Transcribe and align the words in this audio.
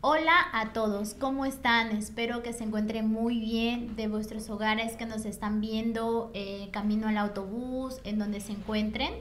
Hola 0.00 0.46
a 0.52 0.72
todos, 0.72 1.14
¿cómo 1.14 1.44
están? 1.44 1.90
Espero 1.90 2.42
que 2.44 2.52
se 2.52 2.62
encuentren 2.62 3.08
muy 3.08 3.40
bien 3.40 3.96
de 3.96 4.06
vuestros 4.06 4.48
hogares 4.48 4.96
que 4.96 5.06
nos 5.06 5.24
están 5.24 5.60
viendo 5.60 6.30
eh, 6.34 6.68
camino 6.72 7.08
al 7.08 7.18
autobús, 7.18 8.00
en 8.04 8.18
donde 8.18 8.40
se 8.40 8.52
encuentren. 8.52 9.12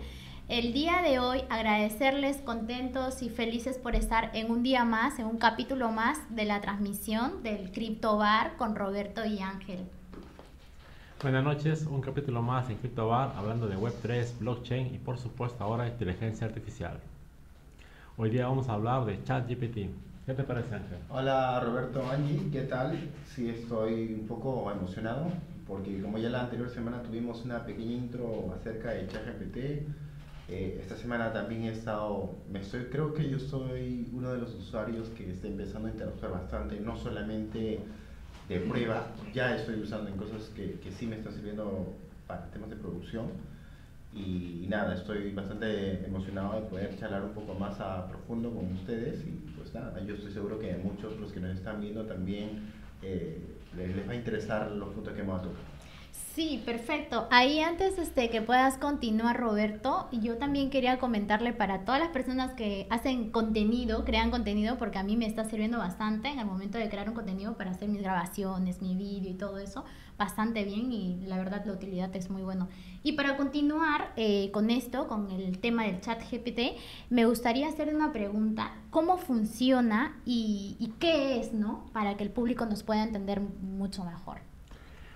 El 0.50 0.73
día 0.73 1.02
de 1.02 1.18
hoy 1.18 1.41
agradecerles 1.50 2.38
contentos 2.38 3.23
y 3.23 3.30
felices 3.30 3.80
por 3.80 3.96
estar 3.96 4.30
en 4.34 4.52
un 4.52 4.62
día 4.62 4.86
más, 4.86 5.18
en 5.18 5.25
un 5.25 5.39
capítulo 5.39 5.91
más 5.91 6.20
de 6.30 6.46
la 6.46 6.62
transmisión 6.62 7.41
del 7.41 7.71
Crypto 7.71 8.18
Bar 8.18 8.55
con 8.55 8.75
Roberto 8.75 9.25
y 9.25 9.39
Ángel. 9.39 9.89
Buenas 11.20 11.43
noches, 11.43 11.88
un 11.88 11.99
capítulo 11.99 12.43
más 12.43 12.70
en 12.70 12.75
Crypto 12.75 13.07
Bar 13.07 13.34
hablando 13.36 13.67
de 13.67 13.75
Web3, 13.75 14.38
blockchain 14.38 14.93
y 14.93 14.99
por 14.99 15.17
supuesto 15.17 15.63
ahora 15.63 15.88
inteligencia 15.88 16.45
artificial. 16.45 16.99
Hoy 18.17 18.30
día 18.30 18.48
vamos 18.48 18.70
a 18.70 18.73
hablar 18.73 19.03
de 19.05 19.23
ChatGPT. 19.23 19.90
¿Qué 20.27 20.34
te 20.35 20.43
parece, 20.43 20.76
Ángel? 20.76 20.99
Hola, 21.09 21.59
Roberto 21.59 22.07
Angie, 22.07 22.52
¿qué 22.52 22.62
tal? 22.62 22.95
Sí, 23.26 23.49
estoy 23.49 24.13
un 24.13 24.27
poco 24.27 24.71
emocionado 24.71 25.31
porque 25.67 25.99
como 26.03 26.20
ya 26.20 26.30
la 26.30 26.41
anterior 26.41 26.70
semana 26.70 27.02
tuvimos 27.02 27.43
una 27.43 27.65
pequeña 27.65 27.93
intro 27.93 28.54
acerca 28.55 28.91
de 28.91 29.07
ChatGPT, 29.07 29.57
eh, 30.49 30.79
esta 30.79 30.95
semana 30.95 31.34
también 31.34 31.63
he 31.63 31.71
estado, 31.71 32.35
me 32.52 32.59
estoy, 32.59 32.85
creo 32.91 33.15
que 33.15 33.27
yo 33.27 33.40
soy 33.40 34.07
uno 34.13 34.31
de 34.34 34.38
los 34.38 34.54
usuarios 34.54 35.09
que 35.09 35.31
está 35.31 35.48
empezando 35.48 35.88
a 35.88 35.91
interactuar 35.91 36.31
bastante, 36.34 36.79
no 36.79 36.95
solamente 36.95 37.79
de 38.47 38.59
prueba, 38.61 39.07
ya 39.33 39.55
estoy 39.55 39.81
usando 39.81 40.09
en 40.09 40.17
cosas 40.17 40.49
que, 40.55 40.79
que 40.79 40.91
sí 40.91 41.05
me 41.05 41.17
están 41.17 41.33
sirviendo 41.33 41.93
para 42.27 42.45
temas 42.51 42.70
de 42.70 42.75
producción 42.77 43.27
y, 44.13 44.65
nada, 44.67 44.95
estoy 44.95 45.31
bastante 45.33 46.05
emocionado 46.05 46.61
de 46.61 46.67
poder 46.67 46.97
charlar 46.97 47.23
un 47.23 47.33
poco 47.33 47.53
más 47.53 47.79
a 47.79 48.07
profundo 48.07 48.51
con 48.51 48.71
ustedes 48.73 49.20
y 49.26 49.31
pues 49.55 49.73
nada, 49.73 49.99
yo 50.04 50.15
estoy 50.15 50.31
seguro 50.31 50.59
que 50.59 50.73
a 50.73 50.77
muchos 50.77 51.17
los 51.20 51.31
que 51.31 51.39
nos 51.39 51.55
están 51.55 51.81
viendo 51.81 52.05
también 52.05 52.71
eh, 53.04 53.39
les, 53.76 54.07
va 54.07 54.13
a 54.13 54.15
interesar 54.15 54.71
los 54.71 54.89
puntos 54.89 55.13
que 55.13 55.21
hemos 55.21 55.41
tocado. 55.41 55.76
Sí, 56.38 56.62
perfecto. 56.63 57.27
Ahí 57.32 57.62
antes 57.62 57.98
este, 57.98 58.30
que 58.30 58.43
puedas 58.43 58.77
continuar, 58.77 59.40
Roberto, 59.40 60.07
yo 60.12 60.38
también 60.38 60.70
quería 60.70 60.99
comentarle 60.99 61.52
para 61.52 61.84
todas 61.84 61.99
las 61.99 62.10
personas 62.10 62.54
que 62.54 62.85
hacen 62.91 63.32
contenido, 63.32 64.06
crean 64.06 64.29
contenido, 64.29 64.78
porque 64.78 65.00
a 65.00 65.03
mí 65.03 65.18
me 65.18 65.25
está 65.25 65.46
sirviendo 65.46 65.79
bastante 65.79 66.28
en 66.28 66.38
el 66.38 66.46
momento 66.46 66.78
de 66.78 66.90
crear 66.90 67.09
un 67.09 67.16
contenido 67.16 67.57
para 67.57 67.72
hacer 67.72 67.90
mis 67.90 68.03
grabaciones, 68.03 68.84
mi 68.84 68.96
vídeo 68.96 69.31
y 69.31 69.34
todo 69.34 69.57
eso, 69.57 69.84
bastante 70.16 70.63
bien 70.63 70.91
y 70.91 71.25
la 71.25 71.40
verdad 71.40 71.66
la 71.66 71.74
utilidad 71.74 72.16
es 72.16 72.29
muy 72.29 72.44
bueno. 72.44 72.68
Y 73.01 73.13
para 73.13 73.35
continuar 73.35 74.13
eh, 74.16 74.51
con 74.51 74.69
esto, 74.69 75.07
con 75.07 75.31
el 75.31 75.57
tema 75.57 75.85
del 75.85 76.01
chat 76.01 76.22
GPT, 76.22 76.78
me 77.09 77.25
gustaría 77.25 77.68
hacer 77.68 77.96
una 77.96 78.12
pregunta, 78.12 78.75
¿cómo 78.91 79.18
funciona 79.18 80.22
y, 80.24 80.78
y 80.79 80.90
qué 81.00 81.40
es, 81.40 81.53
no? 81.53 81.88
Para 81.94 82.16
que 82.16 82.24
el 82.24 82.29
público 82.29 82.68
nos 82.68 82.84
pueda 82.84 83.01
entender 83.01 83.41
mucho 83.41 84.03
mejor. 84.03 84.47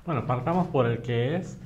Bueno, 0.03 0.25
partamos 0.25 0.65
por 0.69 0.87
el 0.87 1.03
que 1.03 1.35
es. 1.35 1.59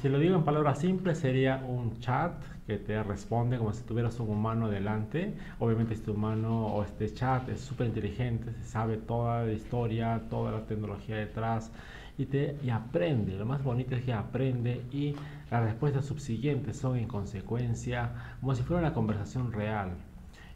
Si 0.00 0.08
lo 0.08 0.20
digo 0.20 0.36
en 0.36 0.44
palabras 0.44 0.78
simples, 0.78 1.18
sería 1.18 1.64
un 1.66 1.98
chat 1.98 2.32
que 2.64 2.76
te 2.78 3.02
responde 3.02 3.58
como 3.58 3.72
si 3.72 3.82
tuvieras 3.82 4.20
un 4.20 4.30
humano 4.30 4.68
delante. 4.68 5.34
Obviamente 5.58 5.94
este 5.94 6.12
humano 6.12 6.66
o 6.68 6.84
este 6.84 7.12
chat 7.12 7.48
es 7.48 7.60
súper 7.60 7.88
inteligente, 7.88 8.52
se 8.52 8.64
sabe 8.64 8.98
toda 8.98 9.42
la 9.42 9.52
historia, 9.52 10.22
toda 10.30 10.52
la 10.52 10.60
tecnología 10.64 11.16
detrás 11.16 11.72
y, 12.16 12.26
te, 12.26 12.56
y 12.62 12.70
aprende. 12.70 13.36
Lo 13.36 13.46
más 13.46 13.64
bonito 13.64 13.96
es 13.96 14.04
que 14.04 14.12
aprende 14.12 14.82
y 14.92 15.16
las 15.50 15.64
respuestas 15.64 16.04
subsiguientes 16.06 16.76
son 16.76 16.96
en 16.96 17.08
consecuencia 17.08 18.36
como 18.40 18.54
si 18.54 18.62
fuera 18.62 18.80
una 18.80 18.94
conversación 18.94 19.50
real. 19.52 19.90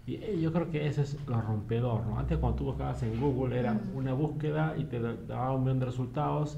Y 0.07 0.15
eh, 0.15 0.39
yo 0.41 0.53
creo 0.53 0.71
que 0.71 0.87
eso 0.87 1.03
es 1.03 1.17
lo 1.27 1.41
rompedor. 1.41 2.07
¿no? 2.07 2.21
Antes 2.21 2.39
cuando 2.39 2.59
tú 2.59 2.65
buscabas 2.67 3.03
en 3.03 3.21
Google 3.21 3.59
era 3.59 3.77
una 3.97 4.13
búsqueda 4.13 4.75
y 4.79 4.85
te 4.85 5.01
daba 5.01 5.53
un 5.53 5.65
millón 5.65 5.81
de 5.81 5.87
resultados 5.87 6.57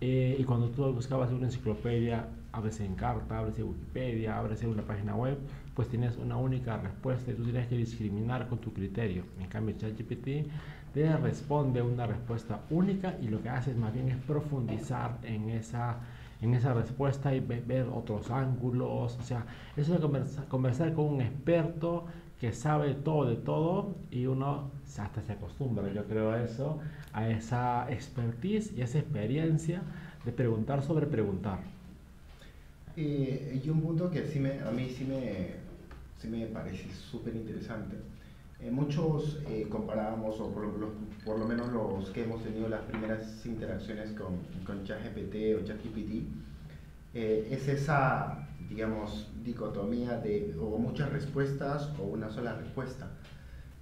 eh, 0.00 0.36
y 0.38 0.44
cuando 0.44 0.68
tú 0.68 0.92
buscabas 0.92 1.30
una 1.32 1.46
enciclopedia, 1.46 2.28
abres 2.52 2.80
en 2.80 2.94
carta, 2.94 3.38
abres 3.38 3.58
en 3.58 3.68
Wikipedia, 3.68 4.38
abres 4.38 4.62
en 4.62 4.70
una 4.70 4.82
página 4.82 5.14
web, 5.14 5.38
pues 5.74 5.88
tienes 5.88 6.16
una 6.16 6.36
única 6.36 6.76
respuesta 6.76 7.30
y 7.30 7.34
tú 7.34 7.44
tienes 7.44 7.66
que 7.66 7.76
discriminar 7.76 8.48
con 8.48 8.58
tu 8.58 8.72
criterio. 8.72 9.24
En 9.40 9.48
cambio, 9.48 9.76
ChatGPT 9.76 10.48
te 10.94 11.16
responde 11.16 11.82
una 11.82 12.06
respuesta 12.06 12.60
única 12.70 13.16
y 13.20 13.28
lo 13.28 13.42
que 13.42 13.48
hace 13.48 13.74
más 13.74 13.92
bien 13.92 14.08
es 14.08 14.16
profundizar 14.16 15.18
en 15.22 15.50
esa, 15.50 15.96
en 16.40 16.54
esa 16.54 16.74
respuesta 16.74 17.34
y 17.34 17.40
ver 17.40 17.86
otros 17.92 18.30
ángulos. 18.30 19.16
O 19.18 19.22
sea, 19.22 19.44
es 19.76 19.88
conversar, 19.88 20.46
conversar 20.46 20.92
con 20.94 21.06
un 21.06 21.20
experto 21.20 22.06
que 22.40 22.52
sabe 22.52 22.94
todo 22.94 23.28
de 23.28 23.36
todo 23.36 23.94
y 24.10 24.26
uno 24.26 24.70
hasta 24.98 25.22
se 25.22 25.32
acostumbra, 25.32 25.92
yo 25.92 26.04
creo 26.04 26.32
a 26.32 26.42
eso, 26.42 26.78
a 27.12 27.28
esa 27.28 27.90
expertise 27.90 28.72
y 28.76 28.82
esa 28.82 28.98
experiencia 28.98 29.82
de 30.24 30.32
preguntar 30.32 30.82
sobre 30.82 31.06
preguntar. 31.06 31.58
Eh, 32.96 33.60
y 33.64 33.68
un 33.70 33.80
punto 33.80 34.10
que 34.10 34.26
sí 34.26 34.40
me, 34.40 34.60
a 34.60 34.70
mí 34.70 34.88
sí 34.88 35.04
me, 35.04 35.50
sí 36.20 36.28
me 36.28 36.46
parece 36.46 36.92
súper 36.92 37.34
interesante. 37.36 37.96
Eh, 38.60 38.70
muchos 38.72 39.38
eh, 39.48 39.66
comparábamos, 39.68 40.40
o 40.40 40.50
por 40.50 40.66
lo, 40.66 40.90
por 41.24 41.38
lo, 41.38 41.46
menos 41.46 41.72
los 41.72 42.10
que 42.10 42.24
hemos 42.24 42.42
tenido 42.42 42.68
las 42.68 42.80
primeras 42.82 43.46
interacciones 43.46 44.10
con, 44.10 44.38
con 44.66 44.84
ChatGPT 44.84 45.56
o 45.56 45.64
ChatGPT, 45.64 46.26
eh, 47.14 47.48
es 47.52 47.68
esa 47.68 48.48
digamos, 48.68 49.28
dicotomía 49.44 50.18
de 50.18 50.54
o 50.60 50.78
muchas 50.78 51.10
respuestas 51.12 51.90
o 51.98 52.04
una 52.04 52.30
sola 52.30 52.54
respuesta. 52.54 53.08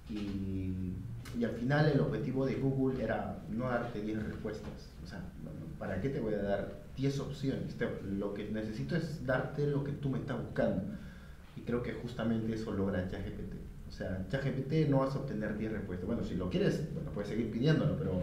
Y, 0.09 0.93
y, 1.37 1.43
al 1.43 1.51
final 1.51 1.91
el 1.91 1.99
objetivo 1.99 2.45
de 2.45 2.55
Google 2.55 3.03
era 3.03 3.43
no 3.49 3.69
darte 3.69 4.01
10 4.01 4.23
respuestas. 4.23 4.89
O 5.03 5.07
sea, 5.07 5.21
¿para 5.77 5.99
qué 5.99 6.09
te 6.09 6.19
voy 6.19 6.33
a 6.33 6.41
dar 6.41 6.79
10 6.95 7.19
opciones? 7.19 7.75
lo 8.17 8.33
que 8.33 8.49
necesito 8.49 8.95
es 8.95 9.25
darte 9.25 9.67
lo 9.67 9.83
que 9.83 9.91
tú 9.91 10.09
me 10.09 10.19
estás 10.19 10.41
buscando. 10.41 10.83
Y 11.57 11.61
creo 11.61 11.83
que 11.83 11.93
justamente 11.93 12.53
eso 12.53 12.71
logra 12.71 13.09
ChatGPT. 13.09 13.53
O 13.87 13.91
sea, 13.91 14.25
ChatGPT 14.29 14.89
no 14.89 14.99
vas 14.99 15.15
a 15.15 15.19
obtener 15.19 15.57
10 15.57 15.71
respuestas. 15.73 16.07
Bueno, 16.07 16.23
si 16.23 16.35
lo 16.35 16.49
quieres, 16.49 16.93
bueno, 16.93 17.11
puedes 17.11 17.29
seguir 17.29 17.51
pidiéndolo, 17.51 17.97
pero 17.97 18.21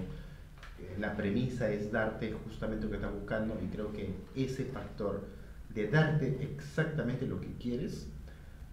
eh, 0.79 0.97
la 0.99 1.17
premisa 1.17 1.69
es 1.69 1.93
darte 1.93 2.33
justamente 2.33 2.85
lo 2.85 2.91
que 2.91 2.97
estás 2.97 3.13
buscando 3.13 3.59
y 3.63 3.67
creo 3.67 3.93
que 3.93 4.15
ese 4.35 4.65
factor 4.65 5.23
de 5.75 5.89
darte 5.89 6.39
exactamente 6.43 7.27
lo 7.27 7.41
que 7.41 7.53
quieres, 7.55 8.09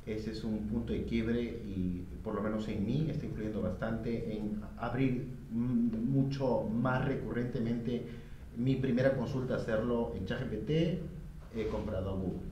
ese 0.06 0.32
es 0.32 0.44
un 0.44 0.68
punto 0.68 0.94
de 0.94 1.04
quiebre 1.04 1.42
y 1.42 2.06
por 2.24 2.36
lo 2.36 2.42
menos 2.42 2.68
en 2.68 2.86
mí 2.86 3.08
está 3.10 3.26
influyendo 3.26 3.62
bastante 3.62 4.36
en 4.36 4.62
abrir 4.80 5.28
mucho 5.52 6.64
más 6.64 7.06
recurrentemente 7.06 8.08
mi 8.58 8.76
primera 8.76 9.16
consulta, 9.16 9.56
hacerlo 9.56 10.14
en 10.16 10.26
ChatGPT, 10.26 10.70
he 11.56 11.68
comprado 11.72 12.12
a 12.12 12.14
Google. 12.14 12.52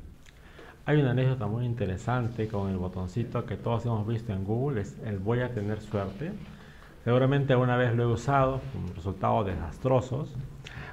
Hay 0.86 1.02
una 1.02 1.12
anécdota 1.12 1.48
muy 1.48 1.66
interesante 1.66 2.48
con 2.48 2.70
el 2.70 2.78
botoncito 2.78 3.46
que 3.46 3.58
todos 3.58 3.86
hemos 3.86 4.08
visto 4.08 4.34
en 4.34 4.44
Google, 4.44 4.82
es 4.82 4.98
el 5.06 5.20
voy 5.20 5.42
a 5.42 5.54
tener 5.54 5.82
suerte. 5.82 6.32
Seguramente 7.04 7.54
alguna 7.54 7.78
vez 7.78 7.96
lo 7.96 8.04
he 8.04 8.08
usado 8.08 8.62
con 8.74 8.96
resultados 8.96 9.46
desastrosos. 9.46 10.34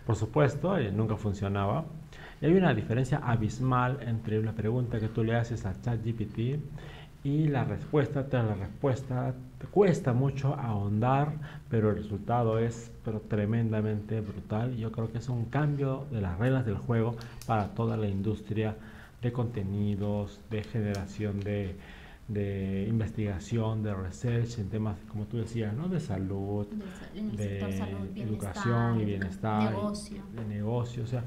Por 0.07 0.17
supuesto, 0.17 0.81
y 0.81 0.91
nunca 0.93 1.17
funcionaba. 1.17 1.85
Y 2.41 2.47
hay 2.47 2.55
una 2.55 2.75
diferencia 2.75 3.19
abismal 3.19 3.99
entre 4.03 4.43
la 4.43 4.53
pregunta 4.53 5.01
que 5.01 5.09
tú 5.09 5.25
le 5.25 5.37
haces 5.37 5.65
a 5.65 5.81
ChatGPT 5.81 6.61
y 7.25 7.49
la 7.49 7.65
respuesta 7.65 8.29
tras 8.29 8.45
la 8.45 8.55
respuesta. 8.55 9.35
Te 9.59 9.67
cuesta 9.67 10.13
mucho 10.13 10.55
ahondar, 10.55 11.33
pero 11.71 11.91
el 11.91 11.97
resultado 11.97 12.59
es 12.59 12.93
pero 13.05 13.21
tremendamente 13.21 14.21
brutal. 14.21 14.77
Yo 14.77 14.93
creo 14.93 15.11
que 15.11 15.19
es 15.19 15.29
un 15.29 15.47
cambio 15.47 16.07
de 16.11 16.21
las 16.21 16.39
reglas 16.39 16.67
del 16.67 16.77
juego 16.77 17.17
para 17.47 17.69
toda 17.69 17.97
la 17.97 18.07
industria 18.07 18.77
de 19.23 19.33
contenidos, 19.33 20.41
de 20.51 20.63
generación 20.63 21.41
de, 21.41 21.75
de 22.29 22.87
investigación, 22.89 23.83
de 23.83 23.95
research 23.95 24.59
en 24.59 24.69
temas, 24.69 24.99
como 25.09 25.25
tú 25.25 25.39
decías, 25.39 25.73
¿no? 25.75 25.89
de 25.89 26.01
salud, 26.01 26.67
de, 27.15 27.61
educación 28.17 29.01
y 29.01 29.05
bienestar, 29.05 29.73
negocio. 29.73 30.23
de 30.35 30.45
negocio. 30.45 31.03
O 31.03 31.07
sea, 31.07 31.25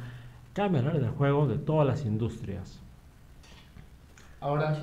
cambia 0.59 0.81
el 0.81 0.99
del 0.99 1.11
juego 1.11 1.47
de 1.47 1.57
todas 1.57 1.87
las 1.87 2.03
industrias. 2.03 2.79
Ahora, 4.41 4.77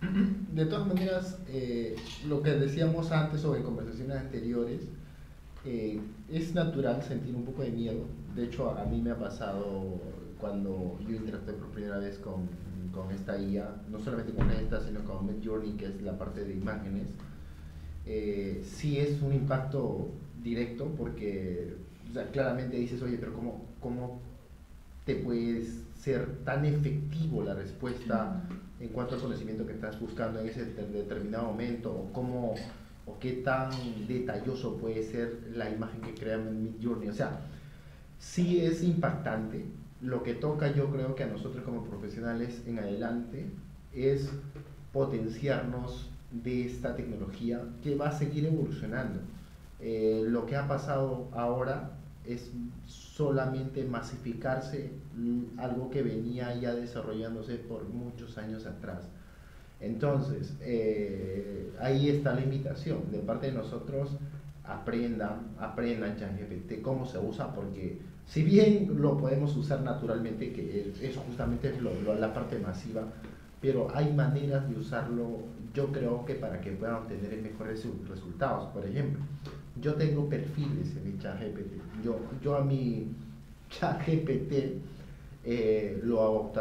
de 0.54 0.64
todas 0.64 0.86
maneras, 0.86 1.38
eh, 1.46 1.94
lo 2.26 2.40
que 2.42 2.52
decíamos 2.52 3.12
antes 3.12 3.42
sobre 3.42 3.60
conversaciones 3.62 4.16
anteriores, 4.16 4.80
eh, 5.66 6.00
es 6.32 6.54
natural 6.54 7.02
sentir 7.02 7.34
un 7.34 7.44
poco 7.44 7.64
de 7.64 7.70
miedo. 7.70 8.00
De 8.34 8.44
hecho, 8.44 8.70
a 8.70 8.86
mí 8.86 9.02
me 9.02 9.10
ha 9.10 9.18
pasado 9.18 10.00
cuando 10.40 10.98
yo 11.06 11.16
interactué 11.16 11.52
por 11.52 11.68
primera 11.68 11.98
vez 11.98 12.16
con, 12.16 12.48
con 12.90 13.14
esta 13.14 13.38
IA, 13.38 13.70
no 13.90 14.00
solamente 14.00 14.32
con 14.32 14.50
esta, 14.50 14.80
sino 14.80 15.00
con 15.04 15.26
Midjourney, 15.26 15.72
que 15.72 15.84
es 15.84 16.00
la 16.00 16.16
parte 16.16 16.44
de 16.44 16.54
imágenes, 16.54 17.08
eh, 18.06 18.62
sí 18.64 18.98
es 18.98 19.20
un 19.20 19.34
impacto 19.34 20.08
directo 20.42 20.86
porque 20.96 21.74
claramente 22.32 22.78
dices, 22.78 23.02
oye, 23.02 23.18
pero 23.18 23.34
¿cómo, 23.34 23.66
cómo 23.82 24.26
te 25.08 25.14
puedes 25.14 25.84
ser 25.98 26.44
tan 26.44 26.66
efectivo 26.66 27.42
la 27.42 27.54
respuesta 27.54 28.42
en 28.78 28.88
cuanto 28.90 29.14
al 29.14 29.22
conocimiento 29.22 29.66
que 29.66 29.72
estás 29.72 29.98
buscando 29.98 30.38
en 30.38 30.48
ese 30.48 30.66
determinado 30.66 31.46
momento 31.46 31.90
o 31.90 32.12
cómo 32.12 32.54
o 33.06 33.18
qué 33.18 33.32
tan 33.32 33.70
detalloso 34.06 34.76
puede 34.76 35.02
ser 35.02 35.48
la 35.54 35.70
imagen 35.70 36.02
que 36.02 36.12
crea 36.12 36.34
en 36.34 36.76
Journey. 36.82 37.08
O 37.08 37.14
sea, 37.14 37.40
sí 38.18 38.60
es 38.60 38.82
impactante. 38.82 39.64
Lo 40.02 40.22
que 40.22 40.34
toca 40.34 40.74
yo 40.74 40.90
creo 40.90 41.14
que 41.14 41.24
a 41.24 41.28
nosotros 41.28 41.64
como 41.64 41.84
profesionales 41.84 42.62
en 42.66 42.78
adelante 42.78 43.46
es 43.94 44.28
potenciarnos 44.92 46.10
de 46.30 46.66
esta 46.66 46.94
tecnología 46.96 47.62
que 47.82 47.94
va 47.94 48.10
a 48.10 48.12
seguir 48.12 48.44
evolucionando. 48.44 49.20
Eh, 49.80 50.24
lo 50.28 50.44
que 50.44 50.56
ha 50.56 50.68
pasado 50.68 51.28
ahora 51.32 51.92
es 52.26 52.50
solamente 53.18 53.84
masificarse 53.84 54.92
algo 55.56 55.90
que 55.90 56.02
venía 56.02 56.54
ya 56.54 56.72
desarrollándose 56.72 57.56
por 57.56 57.82
muchos 57.88 58.38
años 58.38 58.64
atrás. 58.64 59.08
Entonces, 59.80 60.56
eh, 60.60 61.72
ahí 61.80 62.10
está 62.10 62.32
la 62.32 62.42
invitación 62.42 63.10
de 63.10 63.18
parte 63.18 63.48
de 63.48 63.54
nosotros, 63.54 64.10
aprendan, 64.62 65.48
aprendan 65.58 66.16
ChatGPT, 66.16 66.80
cómo 66.80 67.06
se 67.06 67.18
usa, 67.18 67.52
porque 67.56 67.98
si 68.24 68.44
bien 68.44 69.02
lo 69.02 69.18
podemos 69.18 69.56
usar 69.56 69.82
naturalmente, 69.82 70.52
que 70.52 70.92
es 71.02 71.16
justamente 71.16 71.74
la 72.20 72.32
parte 72.32 72.60
masiva, 72.60 73.02
pero 73.60 73.88
hay 73.96 74.12
maneras 74.12 74.68
de 74.68 74.76
usarlo, 74.76 75.40
yo 75.74 75.90
creo 75.90 76.24
que 76.24 76.34
para 76.34 76.60
que 76.60 76.70
puedan 76.70 76.94
obtener 76.94 77.42
mejores 77.42 77.84
resultados. 78.08 78.68
Por 78.72 78.86
ejemplo, 78.86 79.24
yo 79.80 79.94
tengo 79.94 80.28
perfiles 80.28 80.96
en 80.96 81.04
mi 81.04 81.18
ChatGPT. 81.18 82.04
Yo, 82.04 82.18
yo 82.42 82.56
a 82.56 82.64
mi 82.64 83.08
ChatGPT 83.70 84.52
eh, 85.44 86.00
lo 86.02 86.22
hago 86.22 86.52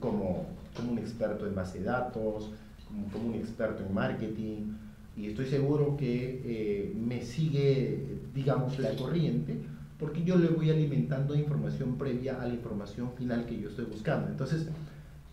como, 0.00 0.46
como 0.74 0.92
un 0.92 0.98
experto 0.98 1.46
en 1.46 1.54
base 1.54 1.78
de 1.78 1.84
datos, 1.84 2.50
como, 2.86 3.28
un 3.28 3.34
experto 3.34 3.84
en 3.84 3.94
marketing, 3.94 4.72
y 5.16 5.28
estoy 5.28 5.46
seguro 5.46 5.96
que 5.96 6.42
eh, 6.44 6.94
me 6.94 7.22
sigue, 7.22 8.18
digamos, 8.34 8.78
la 8.78 8.94
corriente, 8.94 9.56
porque 9.98 10.22
yo 10.22 10.36
le 10.36 10.48
voy 10.48 10.70
alimentando 10.70 11.34
información 11.34 11.96
previa 11.96 12.40
a 12.40 12.46
la 12.46 12.52
información 12.52 13.12
final 13.16 13.46
que 13.46 13.58
yo 13.58 13.70
estoy 13.70 13.86
buscando. 13.86 14.28
Entonces, 14.28 14.68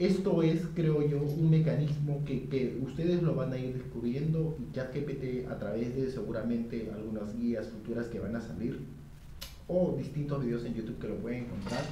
esto 0.06 0.42
es, 0.42 0.68
creo 0.74 1.08
yo, 1.08 1.22
un 1.22 1.50
mecanismo 1.50 2.24
que, 2.26 2.48
que 2.50 2.80
ustedes 2.82 3.22
lo 3.22 3.36
van 3.36 3.54
a 3.54 3.58
ir 3.58 3.76
descubriendo 3.76 4.58
y 4.60 4.74
ChatGPT 4.74 5.50
a 5.50 5.58
través 5.58 5.96
de 5.96 6.10
seguramente 6.10 6.92
algunas 6.94 7.38
guías 7.38 7.68
futuras 7.68 8.08
que 8.08 8.20
van 8.20 8.36
a 8.36 8.42
salir 8.42 8.80
o 9.68 9.96
distintos 9.98 10.44
videos 10.44 10.66
en 10.66 10.74
YouTube 10.74 11.00
que 11.00 11.08
lo 11.08 11.16
pueden 11.16 11.46
encontrar. 11.46 11.84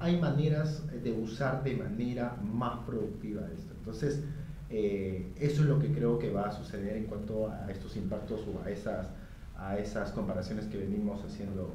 Hay 0.00 0.20
maneras 0.20 0.84
de 1.02 1.12
usar 1.12 1.62
de 1.62 1.76
manera 1.76 2.36
más 2.42 2.78
productiva 2.80 3.42
esto. 3.54 3.74
Entonces, 3.78 4.22
eh, 4.70 5.32
eso 5.38 5.62
es 5.62 5.68
lo 5.68 5.78
que 5.78 5.92
creo 5.92 6.18
que 6.18 6.30
va 6.30 6.48
a 6.48 6.52
suceder 6.52 6.96
en 6.96 7.04
cuanto 7.04 7.48
a 7.48 7.70
estos 7.70 7.96
impactos 7.96 8.40
o 8.48 8.64
a 8.64 8.70
esas, 8.70 9.08
a 9.56 9.78
esas 9.78 10.10
comparaciones 10.12 10.66
que 10.66 10.78
venimos 10.78 11.22
haciendo 11.24 11.72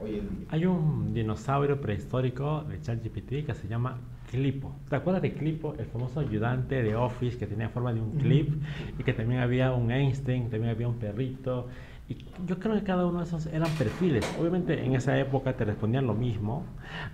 hoy 0.00 0.18
en 0.18 0.28
día. 0.28 0.46
Hay 0.50 0.66
un 0.66 1.12
dinosaurio 1.14 1.80
prehistórico 1.80 2.64
de 2.64 2.80
ChatGPT 2.80 3.46
que 3.46 3.54
se 3.54 3.68
llama 3.68 4.00
Clipo. 4.32 4.74
¿Te 4.88 4.96
acuerdas 4.96 5.20
de 5.20 5.34
Clipo, 5.34 5.74
el 5.78 5.84
famoso 5.84 6.20
ayudante 6.20 6.82
de 6.82 6.96
Office 6.96 7.36
que 7.36 7.46
tenía 7.46 7.68
forma 7.68 7.92
de 7.92 8.00
un 8.00 8.12
clip 8.12 8.48
y 8.98 9.04
que 9.04 9.12
también 9.12 9.42
había 9.42 9.72
un 9.72 9.90
Einstein, 9.90 10.48
también 10.48 10.70
había 10.70 10.88
un 10.88 10.98
perrito? 10.98 11.68
Y 12.08 12.16
yo 12.46 12.58
creo 12.58 12.74
que 12.74 12.82
cada 12.82 13.06
uno 13.06 13.18
de 13.18 13.24
esos 13.24 13.44
eran 13.46 13.68
perfiles. 13.72 14.24
Obviamente 14.40 14.82
en 14.82 14.94
esa 14.94 15.18
época 15.18 15.54
te 15.54 15.66
respondían 15.66 16.06
lo 16.06 16.14
mismo, 16.14 16.64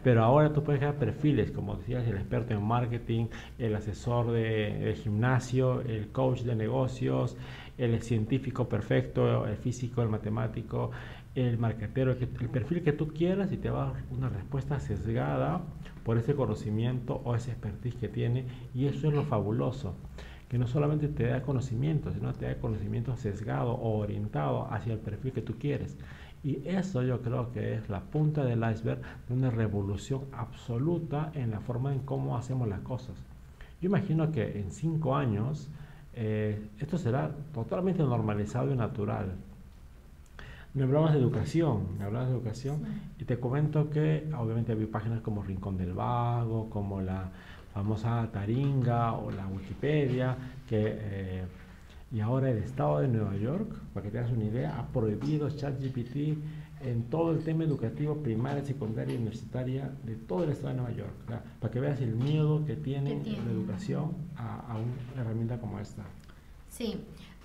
pero 0.05 0.23
ahora 0.23 0.53
tú 0.53 0.63
puedes 0.63 0.79
crear 0.79 0.95
perfiles, 0.95 1.51
como 1.51 1.75
decías, 1.75 2.07
el 2.07 2.15
experto 2.15 2.55
en 2.55 2.63
marketing, 2.63 3.27
el 3.59 3.75
asesor 3.75 4.31
de, 4.31 4.97
gimnasio, 5.03 5.81
el 5.81 6.13
coach 6.13 6.43
de 6.43 6.55
negocios, 6.55 7.37
el 7.79 8.01
científico 8.01 8.69
perfecto, 8.69 9.45
el 9.45 9.57
físico, 9.57 10.03
el 10.03 10.09
matemático, 10.09 10.93
el 11.41 11.59
marketero, 11.59 12.13
el 12.13 12.29
perfil 12.29 12.83
que 12.83 12.93
tú 12.93 13.09
quieras 13.09 13.53
y 13.53 13.57
te 13.57 13.71
va 13.71 13.83
a 13.83 13.93
dar 13.93 14.03
una 14.11 14.29
respuesta 14.29 14.81
sesgada 14.81 15.63
por 16.05 16.19
ese 16.19 16.35
conocimiento 16.35 17.21
o 17.25 17.35
ese 17.35 17.51
expertise 17.51 17.95
que 17.97 18.09
tiene 18.09 18.47
y 18.75 18.87
eso 18.87 19.09
es 19.09 19.15
lo 19.15 19.25
fabuloso 19.25 19.95
que 20.49 20.59
no 20.59 20.67
solamente 20.67 21.09
te 21.09 21.27
da 21.27 21.43
conocimiento, 21.43 22.11
sino 22.13 22.33
te 22.33 22.47
da 22.47 22.59
conocimiento 22.59 23.17
sesgado 23.17 23.73
o 23.73 23.99
orientado 23.99 24.67
hacia 24.73 24.95
el 24.95 24.99
perfil 24.99 25.33
que 25.33 25.43
tú 25.43 25.59
quieres. 25.59 25.97
Y 26.43 26.67
eso 26.67 27.03
yo 27.03 27.21
creo 27.21 27.53
que 27.53 27.75
es 27.75 27.89
la 27.91 28.01
punta 28.01 28.45
del 28.45 28.65
iceberg 28.71 29.03
de 29.29 29.35
una 29.35 29.51
revolución 29.51 30.23
absoluta 30.33 31.31
en 31.35 31.51
la 31.51 31.61
forma 31.61 31.93
en 31.93 31.99
cómo 32.01 32.37
hacemos 32.37 32.69
las 32.69 32.81
cosas. 32.81 33.17
Yo 33.81 33.89
imagino 33.89 34.33
que 34.33 34.59
en 34.59 34.71
cinco 34.71 35.17
años 35.17 35.69
eh, 36.15 36.69
esto 36.79 36.97
será 36.97 37.31
totalmente 37.53 38.03
normalizado 38.03 38.73
y 38.73 38.77
natural 38.77 39.35
me 40.75 40.85
hablabas 40.85 41.15
de 41.15 41.19
educación, 41.19 41.99
me 41.99 42.05
hablabas 42.05 42.29
de 42.29 42.35
educación. 42.35 42.83
Y 43.19 43.25
te 43.25 43.39
comento 43.39 43.91
que 43.91 44.29
obviamente 44.37 44.73
había 44.73 44.91
páginas 44.91 45.21
como 45.21 45.43
Rincón 45.43 45.77
del 45.77 45.93
Vago, 45.93 46.69
como 46.71 47.01
la 47.01 47.31
famosa 47.75 48.29
Taringa 48.33 49.15
o 49.15 49.31
la 49.31 49.47
Wikipedia, 49.47 50.37
que 50.69 50.97
eh, 50.99 51.45
y 52.11 52.21
ahora 52.21 52.51
el 52.51 52.59
Estado 52.59 53.01
de 53.01 53.09
Nueva 53.09 53.37
York, 53.37 53.71
para 53.93 54.05
que 54.05 54.11
tengas 54.11 54.33
una 54.33 54.45
idea, 54.45 54.79
ha 54.79 54.87
prohibido 54.87 55.51
ChatGPT 55.51 56.39
en 56.81 57.03
todo 57.11 57.33
el 57.33 57.45
tema 57.45 57.65
educativo, 57.65 58.17
primaria, 58.17 58.65
secundaria 58.65 59.15
y 59.15 59.19
universitaria 59.19 59.91
de 60.05 60.15
todo 60.15 60.45
el 60.45 60.51
Estado 60.51 60.69
de 60.71 60.75
Nueva 60.77 60.93
York, 60.93 61.43
para 61.61 61.73
que 61.73 61.81
veas 61.81 62.01
el 62.01 62.15
miedo 62.15 62.65
que 62.65 62.77
tiene, 62.77 63.21
la 63.25 63.53
educación 63.53 64.13
a, 64.37 64.73
a 64.73 64.77
una 64.77 65.23
herramienta 65.23 65.59
como 65.59 65.79
esta. 65.81 66.05
Sí, 66.71 66.99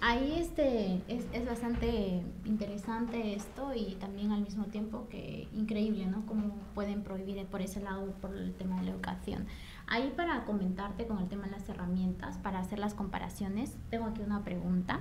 Ahí 0.05 0.37
este, 0.37 1.01
es, 1.07 1.25
es, 1.31 1.45
bastante 1.45 2.21
interesante 2.43 3.35
esto 3.35 3.73
y 3.73 3.95
también 4.01 4.33
al 4.33 4.41
mismo 4.41 4.65
tiempo 4.65 5.07
que 5.07 5.47
increíble, 5.53 6.05
¿no? 6.07 6.25
Cómo 6.25 6.57
pueden 6.75 7.03
prohibir 7.03 7.45
por 7.45 7.61
ese 7.61 7.79
lado 7.79 8.11
por 8.19 8.35
el 8.35 8.53
tema 8.53 8.81
de 8.81 8.87
la 8.87 8.91
educación. 8.91 9.45
Ahí 9.87 10.11
para 10.13 10.43
comentarte 10.43 11.07
con 11.07 11.19
el 11.19 11.29
tema 11.29 11.45
de 11.45 11.51
las 11.51 11.69
herramientas, 11.69 12.37
para 12.39 12.59
hacer 12.59 12.79
las 12.79 12.93
comparaciones, 12.93 13.77
tengo 13.89 14.07
aquí 14.07 14.21
una 14.21 14.43
pregunta. 14.43 14.99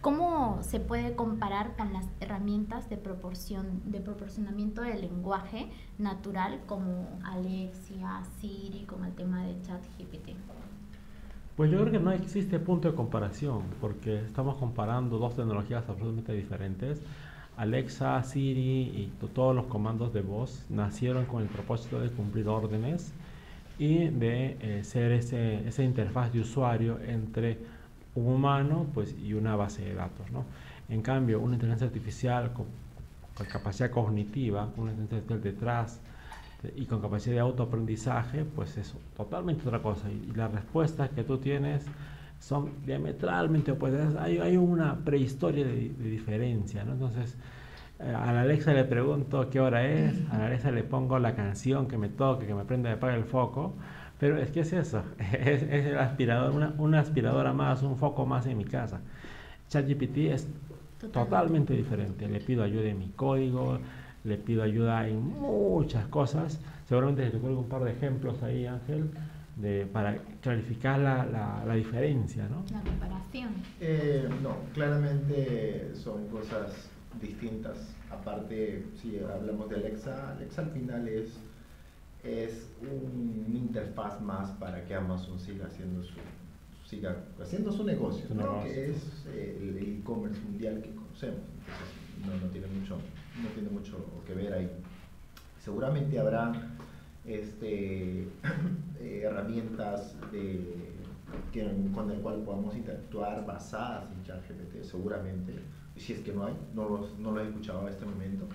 ¿Cómo 0.00 0.62
se 0.62 0.78
puede 0.78 1.16
comparar 1.16 1.74
con 1.74 1.92
las 1.92 2.06
herramientas 2.20 2.88
de, 2.88 2.96
proporción, 2.96 3.82
de 3.86 3.98
proporcionamiento 3.98 4.82
del 4.82 5.00
lenguaje 5.00 5.68
natural 5.98 6.60
como 6.66 7.08
Alexia, 7.24 8.22
Siri, 8.38 8.84
con 8.84 9.04
el 9.04 9.16
tema 9.16 9.42
de 9.42 9.60
ChatGPT? 9.62 10.36
Pues 11.56 11.70
yo 11.70 11.78
creo 11.78 11.92
que 11.92 12.00
no 12.00 12.10
existe 12.10 12.58
punto 12.58 12.90
de 12.90 12.96
comparación, 12.96 13.62
porque 13.80 14.24
estamos 14.24 14.56
comparando 14.56 15.18
dos 15.18 15.36
tecnologías 15.36 15.88
absolutamente 15.88 16.32
diferentes. 16.32 17.00
Alexa, 17.56 18.20
Siri 18.24 18.60
y 18.60 19.12
todos 19.32 19.54
los 19.54 19.66
comandos 19.66 20.12
de 20.12 20.22
voz 20.22 20.66
nacieron 20.68 21.26
con 21.26 21.42
el 21.42 21.48
propósito 21.48 22.00
de 22.00 22.10
cumplir 22.10 22.48
órdenes 22.48 23.12
y 23.78 24.08
de 24.08 24.56
eh, 24.60 24.82
ser 24.82 25.12
ese, 25.12 25.68
esa 25.68 25.84
interfaz 25.84 26.32
de 26.32 26.40
usuario 26.40 26.98
entre 27.06 27.58
un 28.16 28.26
humano 28.26 28.86
pues, 28.92 29.14
y 29.16 29.34
una 29.34 29.54
base 29.54 29.84
de 29.84 29.94
datos. 29.94 30.28
¿no? 30.32 30.44
En 30.88 31.02
cambio, 31.02 31.38
una 31.38 31.54
inteligencia 31.54 31.86
artificial 31.86 32.52
con, 32.52 32.66
con 33.36 33.46
capacidad 33.46 33.92
cognitiva, 33.92 34.70
una 34.76 34.90
inteligencia 34.90 35.18
artificial 35.18 35.40
detrás, 35.40 36.00
y 36.76 36.86
con 36.86 37.00
capacidad 37.00 37.34
de 37.34 37.40
autoaprendizaje, 37.40 38.44
pues 38.44 38.76
es 38.76 38.94
totalmente 39.16 39.66
otra 39.66 39.80
cosa. 39.82 40.10
Y, 40.10 40.32
las 40.34 40.52
respuestas 40.52 41.10
que 41.10 41.24
tú 41.24 41.38
tienes 41.38 41.84
son 42.38 42.70
diametralmente 42.84 43.72
opuestas. 43.72 44.16
Hay, 44.16 44.38
hay 44.38 44.56
una 44.56 44.96
prehistoria 44.96 45.66
de, 45.66 45.90
diferencia, 45.98 46.84
¿no? 46.84 46.92
Entonces, 46.92 47.36
eh, 48.00 48.14
a 48.14 48.32
la 48.32 48.42
Alexa 48.42 48.72
le 48.72 48.84
pregunto 48.84 49.48
qué 49.50 49.60
hora 49.60 49.86
es, 49.86 50.14
a 50.30 50.38
la 50.38 50.46
Alexa 50.46 50.70
le 50.70 50.82
pongo 50.82 51.18
la 51.18 51.34
canción 51.34 51.86
que 51.88 51.98
me 51.98 52.08
toque, 52.08 52.46
que 52.46 52.54
me 52.54 52.64
prenda, 52.64 52.90
me 52.90 52.96
apague 52.96 53.16
el 53.16 53.24
foco. 53.24 53.74
Pero 54.18 54.38
es 54.38 54.50
que 54.50 54.60
es 54.60 54.72
eso, 54.72 55.02
es, 55.18 55.62
es 55.62 55.86
el 55.86 55.98
aspirador, 55.98 56.54
una, 56.54 56.74
una, 56.78 57.00
aspiradora 57.00 57.52
más, 57.52 57.82
un 57.82 57.96
foco 57.96 58.26
más 58.26 58.46
en 58.46 58.58
mi 58.58 58.64
casa. 58.64 59.00
ChatGPT 59.68 60.16
es 60.32 60.48
totalmente 61.12 61.74
diferente. 61.74 62.28
Le 62.28 62.40
pido 62.40 62.62
ayuda 62.62 62.84
en 62.84 62.98
mi 62.98 63.08
código, 63.08 63.78
le 64.24 64.38
pido 64.38 64.62
ayuda 64.62 65.06
en 65.06 65.20
muchas 65.22 66.06
cosas. 66.08 66.58
Seguramente 66.88 67.30
te 67.30 67.38
cuelgo 67.38 67.60
un 67.60 67.68
par 67.68 67.84
de 67.84 67.92
ejemplos 67.92 68.42
ahí, 68.42 68.66
Ángel, 68.66 69.10
de, 69.56 69.86
para 69.86 70.18
clarificar 70.42 70.98
la, 70.98 71.24
la, 71.66 71.74
diferencia, 71.74 72.48
¿no? 72.48 72.64
La 72.72 72.80
comparación. 72.82 73.50
Eh, 73.80 74.28
no, 74.42 74.56
claramente 74.72 75.92
son 75.94 76.26
cosas 76.28 76.88
distintas. 77.20 77.94
Aparte, 78.10 78.84
si 79.00 79.18
hablamos 79.18 79.68
de 79.68 79.76
Alexa, 79.76 80.32
Alexa 80.32 80.62
al 80.62 80.70
final 80.70 81.06
es, 81.08 81.38
es 82.22 82.70
una 82.80 83.58
interfaz 83.58 84.20
más 84.20 84.50
para 84.52 84.84
que 84.84 84.94
Amazon 84.94 85.38
siga 85.38 85.66
haciendo 85.66 86.02
su, 86.02 86.14
siga 86.88 87.16
haciendo 87.40 87.72
su 87.72 87.84
negocio, 87.84 88.26
que 88.64 88.90
es 88.90 89.24
eh, 89.28 89.58
el 89.60 89.98
e-commerce 89.98 90.40
mundial 90.40 90.80
que 90.82 90.90
conocemos. 90.94 91.40
no, 92.26 92.36
no 92.44 92.50
tiene 92.50 92.66
mucho 92.68 92.96
no 93.42 93.48
tiene 93.50 93.70
mucho 93.70 93.96
que 94.26 94.34
ver 94.34 94.52
ahí. 94.52 94.70
Seguramente 95.62 96.18
habrá 96.18 96.52
este, 97.24 98.28
eh, 99.00 99.22
herramientas 99.24 100.14
de, 100.30 100.92
que, 101.52 101.66
con 101.94 102.10
el 102.10 102.20
cual 102.20 102.42
podamos 102.42 102.76
interactuar 102.76 103.44
basadas 103.46 104.10
en 104.12 104.22
ChatGPT, 104.24 104.82
seguramente. 104.82 105.54
Si 105.96 106.12
es 106.12 106.20
que 106.20 106.32
no 106.32 106.46
hay, 106.46 106.54
no, 106.74 107.06
no 107.18 107.32
lo 107.32 107.40
he 107.40 107.44
escuchado 107.44 107.86
a 107.86 107.90
este 107.90 108.04
momento. 108.04 108.46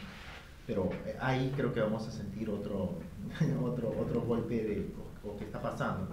Pero 0.68 0.90
eh, 1.06 1.18
ahí 1.20 1.52
creo 1.56 1.74
que 1.74 1.82
vamos 1.82 2.08
a 2.08 2.12
sentir 2.12 2.50
otro, 2.50 3.00
otro, 3.64 3.94
otro 4.00 4.22
golpe 4.22 4.56
de 4.56 4.94
o, 5.24 5.36
que 5.38 5.46
está 5.46 5.62
pasando. 5.62 6.08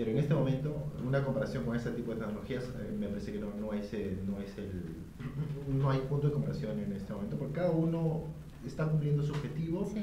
Pero 0.00 0.12
en 0.12 0.18
este 0.18 0.32
momento, 0.32 0.74
una 1.06 1.22
comparación 1.22 1.62
con 1.64 1.76
ese 1.76 1.90
tipo 1.90 2.14
de 2.14 2.20
tecnologías, 2.20 2.64
eh, 2.64 2.96
me 2.98 3.06
parece 3.08 3.32
que 3.32 3.38
no, 3.38 3.52
no, 3.60 3.74
es, 3.74 3.92
no, 4.26 4.40
es 4.40 4.56
el, 4.56 4.82
no 5.78 5.90
hay 5.90 5.98
punto 6.08 6.28
de 6.28 6.32
comparación 6.32 6.78
en 6.78 6.94
este 6.94 7.12
momento, 7.12 7.36
porque 7.36 7.52
cada 7.52 7.70
uno 7.70 8.22
está 8.66 8.88
cumpliendo 8.88 9.22
su 9.22 9.32
objetivo. 9.32 9.86
Sí 9.92 10.02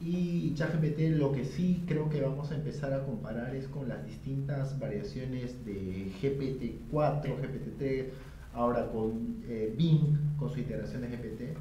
y 0.00 0.52
ChatGPT 0.54 1.16
lo 1.18 1.32
que 1.32 1.44
sí 1.44 1.82
creo 1.86 2.08
que 2.08 2.20
vamos 2.20 2.50
a 2.50 2.56
empezar 2.56 2.92
a 2.92 3.04
comparar 3.04 3.54
es 3.54 3.68
con 3.68 3.88
las 3.88 4.04
distintas 4.06 4.78
variaciones 4.78 5.62
de 5.64 6.10
GPT-4, 6.20 7.22
GPT-3, 7.22 8.06
ahora 8.54 8.90
con 8.90 9.42
eh, 9.46 9.74
Bing, 9.76 10.36
con 10.38 10.50
su 10.50 10.60
integración 10.60 11.02
de 11.02 11.08
GPT. 11.08 11.56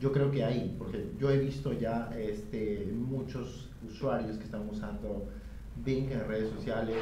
Yo 0.00 0.12
creo 0.12 0.30
que 0.30 0.44
ahí, 0.44 0.74
porque 0.76 1.06
yo 1.20 1.30
he 1.30 1.38
visto 1.38 1.72
ya 1.72 2.10
este, 2.16 2.92
muchos 2.92 3.68
usuarios 3.84 4.38
que 4.38 4.44
están 4.44 4.68
usando 4.68 5.28
Bing 5.84 6.10
en 6.10 6.26
redes 6.26 6.50
sociales 6.50 6.96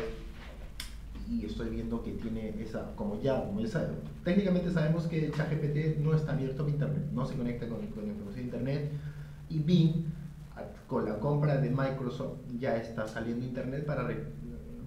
y 1.28 1.44
estoy 1.44 1.70
viendo 1.70 2.02
que 2.02 2.12
tiene 2.12 2.54
esa, 2.60 2.94
como 2.94 3.20
ya, 3.20 3.44
como 3.44 3.60
esa, 3.60 3.88
técnicamente 4.24 4.70
sabemos 4.70 5.06
que 5.06 5.30
ChatGPT 5.30 5.98
no 5.98 6.14
está 6.14 6.32
abierto 6.32 6.64
a 6.64 6.68
Internet, 6.68 7.04
no 7.12 7.26
se 7.26 7.34
conecta 7.34 7.68
con, 7.68 7.84
con 7.88 8.04
la 8.04 8.12
información 8.12 8.34
de 8.34 8.42
Internet 8.42 8.90
y 9.48 9.58
Bing 9.58 10.04
con 10.86 11.04
la 11.04 11.18
compra 11.18 11.58
de 11.58 11.70
Microsoft 11.70 12.38
ya 12.58 12.76
está 12.76 13.06
saliendo 13.06 13.44
Internet 13.44 13.84
para, 13.84 14.08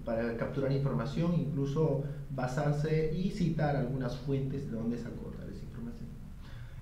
para 0.04 0.36
capturar 0.36 0.72
información, 0.72 1.34
incluso 1.34 2.04
basarse 2.30 3.12
y 3.14 3.30
citar 3.30 3.76
algunas 3.76 4.16
fuentes 4.16 4.70
de 4.70 4.76
donde 4.76 4.96
sacó 4.96 5.30
tal 5.38 5.48
esa 5.50 5.62
información. 5.62 6.08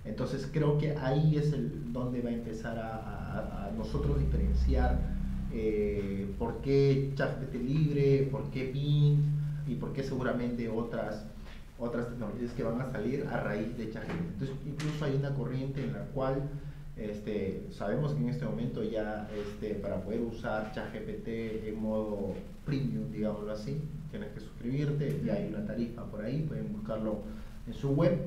Entonces 0.05 0.49
creo 0.53 0.79
que 0.79 0.97
ahí 0.97 1.37
es 1.37 1.53
el, 1.53 1.93
donde 1.93 2.23
va 2.23 2.31
a 2.31 2.35
empezar 2.35 2.79
a, 2.79 3.71
nosotros 3.77 4.19
diferenciar 4.19 4.99
eh, 5.53 6.35
por 6.37 6.61
qué 6.62 7.12
ChatGPT 7.15 7.55
libre, 7.55 8.29
por 8.33 8.50
qué 8.50 8.73
Bing 8.73 9.38
y 9.68 9.75
por 9.75 9.92
qué 9.92 10.02
seguramente 10.02 10.68
otras 10.68 11.26
otras 11.78 12.08
tecnologías 12.08 12.52
que 12.52 12.64
van 12.64 12.80
a 12.80 12.90
salir 12.90 13.25
a 13.30 13.40
raíz 13.40 13.76
de 13.78 13.90
ChatGPT. 13.90 14.32
Entonces, 14.32 14.56
incluso 14.66 15.04
hay 15.04 15.14
una 15.14 15.32
corriente 15.34 15.84
en 15.84 15.92
la 15.92 16.04
cual 16.06 16.42
este, 16.96 17.62
sabemos 17.70 18.14
que 18.14 18.20
en 18.20 18.28
este 18.30 18.44
momento 18.44 18.82
ya 18.82 19.28
este, 19.32 19.75
para 19.75 20.02
poder 20.02 20.20
usar 20.22 20.72
ChatGPT 20.72 21.28
en 21.68 21.80
modo 21.80 22.34
premium, 22.66 23.12
digámoslo 23.12 23.52
así, 23.52 23.80
tienes 24.10 24.30
que 24.32 24.40
suscribirte, 24.40 25.20
ya 25.25 25.34
hay 25.34 25.48
una 25.48 25.64
tarifa 25.64 26.04
por 26.06 26.25
ahí, 26.25 26.42
pueden 26.42 26.72
buscarlo 26.72 27.20
en 27.66 27.75
su 27.75 27.90
web. 27.90 28.18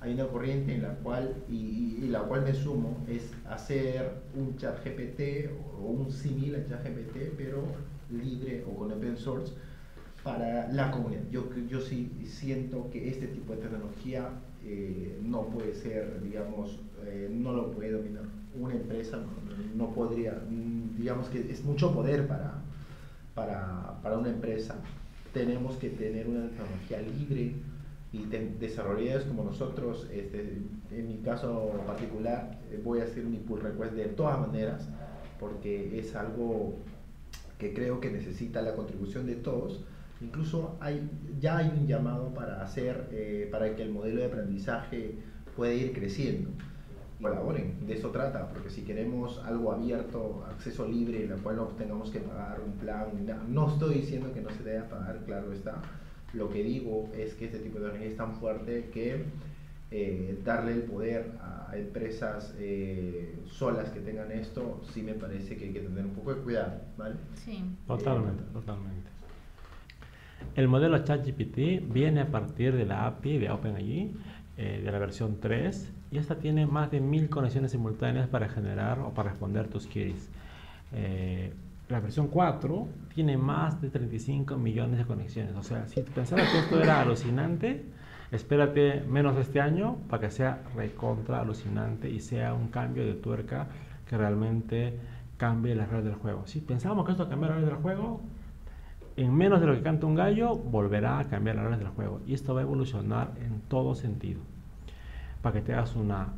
Hay 0.00 0.14
una 0.14 0.26
corriente 0.26 0.74
en 0.74 0.82
la 0.82 0.94
cual, 0.94 1.36
y, 1.48 2.08
la 2.08 2.20
cual 2.22 2.42
me 2.42 2.54
sumo, 2.54 2.96
es 3.06 3.30
hacer 3.48 4.10
un 4.34 4.56
ChatGPT 4.56 5.50
o 5.78 5.86
un 5.86 6.10
similar 6.10 6.62
a 6.62 6.66
ChatGPT, 6.66 7.34
pero 7.36 7.62
libre 8.10 8.64
o 8.66 8.76
con 8.76 8.90
open 8.90 9.16
source 9.16 9.52
para 10.22 10.68
la 10.72 10.90
comunidad. 10.90 11.22
Yo, 11.30 11.48
yo 11.68 11.80
sí 11.80 12.10
siento 12.24 12.90
que 12.90 13.08
este 13.08 13.26
tipo 13.26 13.54
de 13.54 13.62
tecnología 13.62 14.30
eh, 14.64 15.18
no 15.22 15.46
puede 15.46 15.74
ser, 15.74 16.22
digamos, 16.22 16.78
eh, 17.06 17.28
no 17.32 17.52
lo 17.52 17.70
puede 17.70 17.92
dominar. 17.92 18.24
Una 18.58 18.74
empresa 18.74 19.18
no, 19.74 19.90
podría, 19.94 20.32
mm, 20.48 20.96
digamos 20.98 21.28
que 21.28 21.50
es 21.50 21.64
mucho 21.64 21.94
poder 21.94 22.26
para, 22.26 22.54
para, 23.34 24.00
para, 24.02 24.18
una 24.18 24.30
empresa. 24.30 24.76
Tenemos 25.32 25.76
que 25.76 25.90
tener 25.90 26.26
una 26.26 26.48
tecnología 26.48 27.00
libre 27.00 27.54
y 28.12 28.26
desarrolladores 28.58 29.24
como 29.24 29.44
nosotros, 29.44 30.08
este, 30.12 30.58
en 30.90 31.08
mi 31.08 31.18
caso 31.18 31.70
particular, 31.86 32.58
eh, 32.70 32.80
voy 32.84 33.00
a 33.00 33.04
hacer 33.04 33.24
un 33.24 33.36
pull 33.36 33.60
request 33.60 33.94
de 33.94 34.06
todas 34.06 34.40
maneras, 34.40 34.88
porque 35.38 35.98
es 35.98 36.14
algo 36.16 36.74
que 37.56 37.72
creo 37.72 38.00
que 38.00 38.10
necesita 38.10 38.60
la 38.62 38.74
contribución 38.74 39.26
de 39.26 39.36
todos 39.36 39.84
Incluso 40.20 40.76
hay, 40.80 41.08
ya 41.38 41.58
hay 41.58 41.68
un 41.68 41.86
llamado 41.86 42.34
para 42.34 42.62
hacer, 42.62 43.08
eh, 43.10 43.48
para 43.50 43.74
que 43.74 43.82
el 43.82 43.90
modelo 43.90 44.20
de 44.20 44.26
aprendizaje 44.26 45.14
pueda 45.56 45.72
ir 45.72 45.92
creciendo. 45.92 46.50
Colaboren, 47.20 47.86
de 47.86 47.94
eso 47.94 48.10
trata, 48.10 48.48
porque 48.48 48.70
si 48.70 48.82
queremos 48.82 49.38
algo 49.44 49.72
abierto, 49.72 50.44
acceso 50.50 50.88
libre, 50.88 51.24
en 51.24 51.32
el 51.32 51.38
cual 51.38 51.56
no 51.56 51.66
tengamos 51.68 52.10
que 52.10 52.20
pagar 52.20 52.60
un 52.64 52.72
plan, 52.72 53.08
no 53.48 53.70
estoy 53.70 53.96
diciendo 53.96 54.32
que 54.32 54.40
no 54.40 54.50
se 54.50 54.62
deba 54.62 54.88
pagar, 54.88 55.18
claro 55.26 55.52
está. 55.52 55.82
Lo 56.32 56.48
que 56.48 56.62
digo 56.62 57.10
es 57.14 57.34
que 57.34 57.46
este 57.46 57.58
tipo 57.58 57.78
de 57.78 57.86
tecnología 57.86 58.08
es 58.08 58.16
tan 58.16 58.34
fuerte 58.36 58.88
que 58.92 59.24
eh, 59.90 60.40
darle 60.44 60.72
el 60.72 60.82
poder 60.82 61.32
a 61.42 61.76
empresas 61.76 62.54
eh, 62.58 63.38
solas 63.46 63.90
que 63.90 64.00
tengan 64.00 64.30
esto, 64.32 64.80
sí 64.92 65.02
me 65.02 65.14
parece 65.14 65.56
que 65.56 65.66
hay 65.66 65.72
que 65.72 65.80
tener 65.80 66.04
un 66.04 66.12
poco 66.12 66.34
de 66.34 66.40
cuidado, 66.42 66.80
¿vale? 66.96 67.16
Sí. 67.34 67.62
Totalmente, 67.86 68.44
totalmente. 68.52 69.10
El 70.54 70.68
modelo 70.68 70.98
ChatGPT 70.98 71.92
viene 71.92 72.20
a 72.20 72.26
partir 72.26 72.74
de 72.74 72.84
la 72.84 73.06
API 73.06 73.38
de 73.38 73.50
OpenAI, 73.50 74.12
eh, 74.56 74.82
de 74.84 74.92
la 74.92 74.98
versión 74.98 75.38
3, 75.40 75.92
y 76.10 76.18
esta 76.18 76.36
tiene 76.36 76.66
más 76.66 76.90
de 76.90 77.00
mil 77.00 77.28
conexiones 77.28 77.70
simultáneas 77.70 78.28
para 78.28 78.48
generar 78.48 78.98
o 78.98 79.10
para 79.10 79.30
responder 79.30 79.68
tus 79.68 79.86
queries. 79.86 80.28
Eh, 80.92 81.52
la 81.88 82.00
versión 82.00 82.28
4 82.28 82.88
tiene 83.14 83.36
más 83.36 83.80
de 83.80 83.90
35 83.90 84.56
millones 84.56 84.98
de 84.98 85.04
conexiones. 85.04 85.54
O 85.56 85.62
sea, 85.62 85.86
si 85.86 86.02
pensabas 86.02 86.48
que 86.50 86.58
esto 86.58 86.80
era 86.80 87.00
alucinante, 87.00 87.84
espérate 88.30 89.02
menos 89.08 89.36
este 89.38 89.60
año 89.60 89.96
para 90.08 90.22
que 90.22 90.30
sea 90.30 90.62
recontra 90.76 91.40
alucinante 91.40 92.08
y 92.08 92.20
sea 92.20 92.54
un 92.54 92.68
cambio 92.68 93.04
de 93.04 93.14
tuerca 93.14 93.68
que 94.08 94.16
realmente 94.16 94.98
cambie 95.36 95.74
las 95.74 95.88
reglas 95.88 96.04
del 96.04 96.14
juego. 96.14 96.46
Si 96.46 96.60
pensábamos 96.60 97.06
que 97.06 97.12
esto 97.12 97.28
cambiara 97.28 97.54
las 97.54 97.64
reglas 97.64 97.82
del 97.82 97.82
juego, 97.82 98.20
en 99.20 99.34
menos 99.34 99.60
de 99.60 99.66
lo 99.66 99.74
que 99.74 99.82
canta 99.82 100.06
un 100.06 100.14
gallo, 100.14 100.54
volverá 100.54 101.18
a 101.18 101.28
cambiar 101.28 101.56
las 101.56 101.64
reglas 101.64 101.80
del 101.80 101.88
juego. 101.90 102.20
Y 102.26 102.34
esto 102.34 102.54
va 102.54 102.60
a 102.60 102.62
evolucionar 102.62 103.32
en 103.44 103.60
todo 103.68 103.94
sentido. 103.94 104.40
Para 105.42 105.54
que 105.54 105.60
te 105.60 105.74
hagas 105.74 105.94
una 105.96 106.28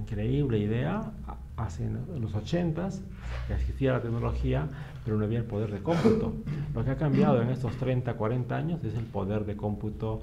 increíble 0.00 0.58
idea, 0.58 1.12
hace 1.56 1.84
en 1.84 1.98
los 2.20 2.34
80s 2.34 3.00
que 3.46 3.54
existía 3.54 3.92
la 3.92 4.00
tecnología, 4.00 4.66
pero 5.04 5.16
no 5.16 5.24
había 5.24 5.38
el 5.38 5.44
poder 5.44 5.70
de 5.70 5.82
cómputo. 5.82 6.34
Lo 6.74 6.84
que 6.84 6.90
ha 6.90 6.96
cambiado 6.96 7.40
en 7.40 7.50
estos 7.50 7.76
30, 7.76 8.14
40 8.14 8.56
años 8.56 8.84
es 8.84 8.94
el 8.94 9.04
poder 9.04 9.44
de 9.44 9.56
cómputo 9.56 10.22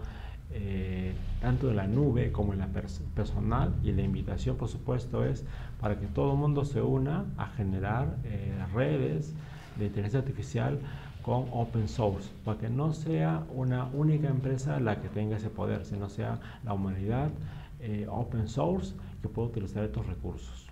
eh, 0.51 1.13
tanto 1.41 1.69
en 1.69 1.75
la 1.75 1.87
nube 1.87 2.31
como 2.31 2.53
en 2.53 2.59
la 2.59 2.67
personal 2.67 3.73
y 3.83 3.91
la 3.91 4.01
invitación 4.01 4.55
por 4.55 4.69
supuesto 4.69 5.25
es 5.25 5.43
para 5.81 5.99
que 5.99 6.07
todo 6.07 6.31
el 6.31 6.37
mundo 6.37 6.63
se 6.63 6.81
una 6.81 7.25
a 7.37 7.47
generar 7.47 8.15
eh, 8.23 8.53
redes 8.73 9.33
de 9.77 9.87
inteligencia 9.87 10.19
artificial 10.19 10.79
con 11.27 11.49
open 11.51 11.89
source, 11.89 12.29
para 12.45 12.57
que 12.57 12.69
no 12.69 12.93
sea 12.93 13.43
una 13.53 13.89
única 13.91 14.29
empresa 14.29 14.79
la 14.79 15.01
que 15.01 15.09
tenga 15.09 15.35
ese 15.35 15.49
poder, 15.49 15.83
sino 15.83 16.07
sea 16.07 16.39
la 16.63 16.73
humanidad 16.73 17.31
eh, 17.81 18.07
open 18.09 18.47
source 18.47 18.95
que 19.21 19.27
pueda 19.27 19.49
utilizar 19.49 19.83
estos 19.83 20.07
recursos. 20.07 20.67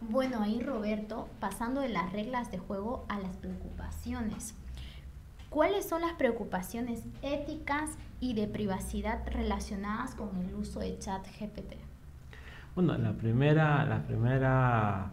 Bueno, 0.00 0.42
ahí 0.42 0.60
Roberto, 0.60 1.28
pasando 1.38 1.82
de 1.82 1.88
las 1.88 2.12
reglas 2.12 2.50
de 2.50 2.58
juego 2.58 3.04
a 3.08 3.20
las 3.20 3.36
preocupaciones. 3.36 4.56
¿Cuáles 5.50 5.88
son 5.88 6.00
las 6.00 6.14
preocupaciones 6.14 7.04
éticas 7.22 7.90
y 8.18 8.34
de 8.34 8.48
privacidad 8.48 9.20
relacionadas 9.30 10.16
con 10.16 10.30
el 10.48 10.52
uso 10.56 10.80
de 10.80 10.98
chat 10.98 11.24
GPT? 11.38 11.74
Bueno, 12.74 12.98
la 12.98 13.12
primera, 13.12 13.84
la 13.84 14.02
primera 14.02 15.12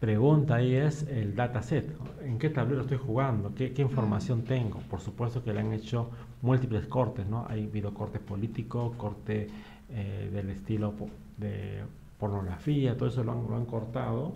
pregunta 0.00 0.56
ahí 0.56 0.74
es 0.74 1.06
el 1.08 1.34
dataset. 1.34 1.90
¿En 2.22 2.38
qué 2.38 2.50
tablero 2.50 2.82
estoy 2.82 2.98
jugando? 2.98 3.54
¿Qué, 3.54 3.72
información 3.78 4.42
tengo? 4.42 4.80
Por 4.90 5.00
supuesto 5.00 5.42
que 5.42 5.52
le 5.52 5.60
han 5.60 5.72
hecho 5.72 6.10
múltiples 6.42 6.86
cortes, 6.86 7.26
¿no? 7.26 7.46
Hay 7.48 7.64
habido 7.64 7.94
corte 7.94 8.18
político, 8.18 8.94
corte 8.96 9.48
eh, 9.90 10.30
del 10.32 10.50
estilo 10.50 10.94
de 11.38 11.82
pornografía, 12.18 12.96
todo 12.96 13.08
eso 13.08 13.22
lo 13.22 13.32
han, 13.32 13.66
cortado 13.66 14.32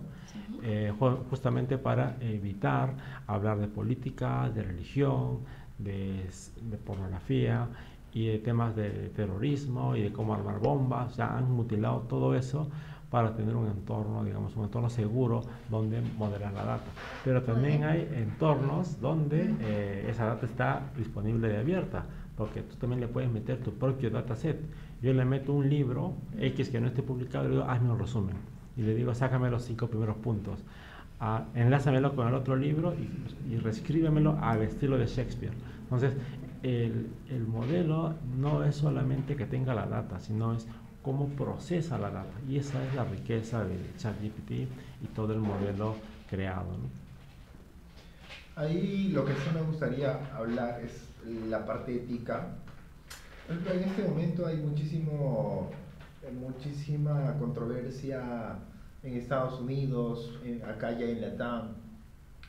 eh, 0.63 0.93
justamente 1.29 1.77
para 1.77 2.15
evitar 2.21 2.93
hablar 3.25 3.59
de 3.59 3.67
política, 3.67 4.49
de 4.53 4.61
religión, 4.61 5.39
de, 5.79 6.27
de, 6.61 6.77
pornografía 6.77 7.67
y 8.13 8.27
de 8.27 8.37
temas 8.37 8.75
de 8.75 9.09
terrorismo 9.15 9.95
y 9.95 10.03
de 10.03 10.11
cómo 10.11 10.35
armar 10.35 10.59
bombas. 10.59 11.17
Ya 11.17 11.35
han 11.35 11.51
mutilado 11.51 12.01
todo 12.01 12.35
eso 12.35 12.69
para 13.11 13.35
tener 13.35 13.55
un 13.55 13.67
entorno, 13.67 14.23
digamos, 14.23 14.55
un 14.55 14.63
entorno 14.63 14.89
seguro 14.89 15.41
donde 15.69 16.01
moderar 16.17 16.53
la 16.53 16.63
data. 16.63 16.85
Pero 17.25 17.43
también 17.43 17.83
hay 17.83 18.09
entornos 18.15 19.01
donde 19.01 19.53
eh, 19.59 20.07
esa 20.09 20.25
data 20.25 20.45
está 20.45 20.81
disponible 20.97 21.53
y 21.53 21.57
abierta, 21.57 22.05
porque 22.37 22.61
tú 22.61 22.77
también 22.77 23.01
le 23.01 23.09
puedes 23.09 23.29
meter 23.29 23.57
tu 23.57 23.73
propio 23.73 24.09
dataset. 24.09 24.57
Yo 25.01 25.11
le 25.13 25.25
meto 25.25 25.51
un 25.51 25.69
libro 25.69 26.13
X 26.39 26.69
que 26.69 26.79
no 26.79 26.87
esté 26.87 27.03
publicado 27.03 27.45
y 27.45 27.47
le 27.49 27.55
digo, 27.55 27.69
hazme 27.69 27.91
un 27.91 27.99
resumen. 27.99 28.37
Y 28.77 28.83
le 28.83 28.95
digo, 28.95 29.13
sácame 29.13 29.51
los 29.51 29.63
cinco 29.63 29.87
primeros 29.87 30.15
puntos. 30.15 30.63
a, 31.19 31.43
enlázamelo 31.53 32.15
con 32.15 32.29
el 32.29 32.33
otro 32.33 32.55
libro 32.55 32.93
y, 32.95 33.53
y 33.53 33.57
reescríbemelo 33.57 34.37
al 34.41 34.61
estilo 34.61 34.97
de 34.97 35.05
Shakespeare. 35.05 35.53
Entonces, 35.83 36.15
el, 36.63 37.09
el, 37.29 37.45
modelo 37.47 38.13
no 38.39 38.63
es 38.63 38.75
solamente 38.75 39.35
que 39.35 39.45
tenga 39.45 39.73
la 39.73 39.87
data, 39.87 40.19
sino 40.19 40.53
es 40.53 40.67
cómo 41.01 41.27
procesa 41.29 41.97
la 41.97 42.09
data. 42.11 42.33
Y 42.47 42.57
esa 42.57 42.83
es 42.85 42.95
la 42.95 43.03
riqueza 43.05 43.63
de 43.63 43.77
ChatGPT 43.97 44.51
y 44.51 45.07
todo 45.15 45.33
el 45.33 45.39
modelo 45.39 45.95
creado. 46.29 46.75
Ahí 48.55 49.09
lo 49.09 49.25
que 49.25 49.33
sí 49.33 49.49
me 49.53 49.61
gustaría 49.61 50.19
hablar 50.35 50.81
es 50.81 51.07
la 51.49 51.65
parte 51.65 51.95
ética. 51.95 52.49
En 53.49 53.83
este 53.83 54.03
momento 54.03 54.45
hay 54.45 54.57
muchísimo, 54.57 55.69
muchísima 56.39 57.35
controversia 57.39 58.57
en 59.03 59.17
Estados 59.17 59.59
Unidos, 59.59 60.39
acá 60.67 60.91
ya 60.91 61.05
en 61.05 61.21
Latam. 61.21 61.69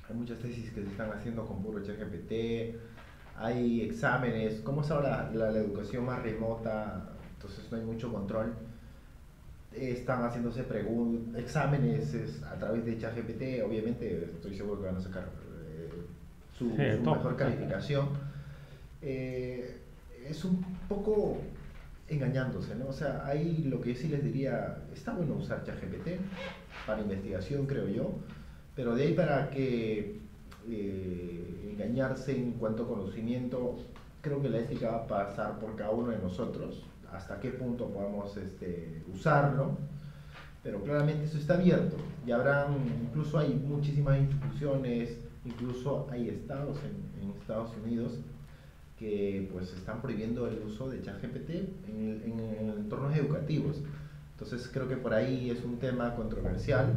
Hay 0.08 0.16
muchas 0.16 0.38
tesis 0.38 0.70
que 0.70 0.82
se 0.82 0.88
están 0.88 1.10
haciendo 1.12 1.46
con 1.46 1.62
puro 1.62 1.82
ChatGPT. 1.82 2.76
Hay 3.36 3.80
exámenes. 3.82 4.60
¿Cómo 4.60 4.82
es 4.82 4.90
ahora 4.90 5.30
la, 5.32 5.50
la 5.50 5.58
educación 5.58 6.04
más 6.04 6.22
remota? 6.22 7.08
Entonces 7.42 7.70
no 7.72 7.78
hay 7.78 7.84
mucho 7.84 8.12
control. 8.12 8.54
Están 9.72 10.22
haciéndose 10.22 10.64
exámenes 11.36 12.14
a 12.44 12.54
través 12.56 12.84
de 12.84 12.98
ChatGPT, 12.98 13.64
obviamente 13.66 14.24
estoy 14.24 14.54
seguro 14.54 14.80
que 14.80 14.86
van 14.86 14.96
a 14.96 15.00
sacar 15.00 15.24
su, 16.58 16.66
mejor 16.66 17.36
calificación, 17.36 18.08
eh, 19.00 19.78
es 20.28 20.44
un 20.44 20.62
poco 20.88 21.38
engañándose, 22.08 22.74
¿no? 22.74 22.88
O 22.88 22.92
sea, 22.92 23.26
ahí 23.26 23.64
lo 23.64 23.80
que 23.80 23.94
sí 23.94 24.08
les 24.08 24.22
diría, 24.22 24.76
está 24.92 25.14
bueno 25.14 25.34
usar 25.34 25.64
ChatGPT 25.64 26.20
para 26.86 27.00
investigación, 27.00 27.66
creo 27.66 27.88
yo, 27.88 28.12
pero 28.76 28.94
de 28.94 29.04
ahí 29.04 29.14
para 29.14 29.48
que 29.50 30.20
eh, 30.68 31.70
engañarse 31.72 32.36
en 32.36 32.52
cuanto 32.52 32.84
a 32.84 32.88
conocimiento, 32.88 33.78
creo 34.20 34.42
que 34.42 34.50
la 34.50 34.58
ética 34.58 34.90
va 34.90 34.98
a 34.98 35.06
pasar 35.06 35.58
por 35.58 35.74
cada 35.76 35.90
uno 35.90 36.10
de 36.10 36.18
nosotros, 36.18 36.84
hasta 37.12 37.40
qué 37.40 37.50
punto 37.50 37.88
podemos 37.88 38.36
este, 38.36 39.02
usarlo, 39.12 39.76
pero 40.62 40.82
claramente 40.82 41.24
eso 41.24 41.38
está 41.38 41.54
abierto 41.54 41.96
y 42.26 42.30
habrán, 42.30 42.76
incluso 43.02 43.38
hay 43.38 43.54
muchísimas 43.54 44.18
instituciones, 44.18 45.18
Incluso 45.44 46.06
hay 46.10 46.28
estados 46.28 46.78
en, 46.84 47.12
Estados 47.40 47.72
Unidos 47.84 48.20
que 48.96 49.48
pues 49.52 49.72
están 49.74 50.00
prohibiendo 50.00 50.46
el 50.46 50.62
uso 50.64 50.88
de 50.88 51.02
ChatGPT 51.02 51.50
en, 51.88 52.22
en, 52.24 52.70
entornos 52.78 53.16
educativos. 53.16 53.82
Entonces 54.32 54.70
creo 54.72 54.88
que 54.88 54.96
por 54.96 55.12
ahí 55.12 55.50
es 55.50 55.64
un 55.64 55.78
tema 55.78 56.14
controversial. 56.14 56.94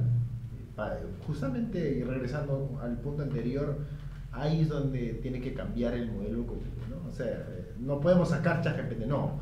Justamente 1.25 1.97
y 1.97 2.03
regresando 2.03 2.79
al 2.83 2.99
punto 2.99 3.23
anterior, 3.23 3.77
ahí 4.31 4.61
es 4.61 4.69
donde 4.69 5.19
tiene 5.23 5.41
que 5.41 5.53
cambiar 5.55 5.95
el 5.95 6.11
modelo 6.11 6.39
educativo. 6.39 6.75
¿no? 6.89 7.09
O 7.09 7.11
sea, 7.11 7.47
no 7.79 7.99
podemos 7.99 8.29
sacar 8.29 8.61
ChatGPT, 8.61 9.07
no. 9.07 9.39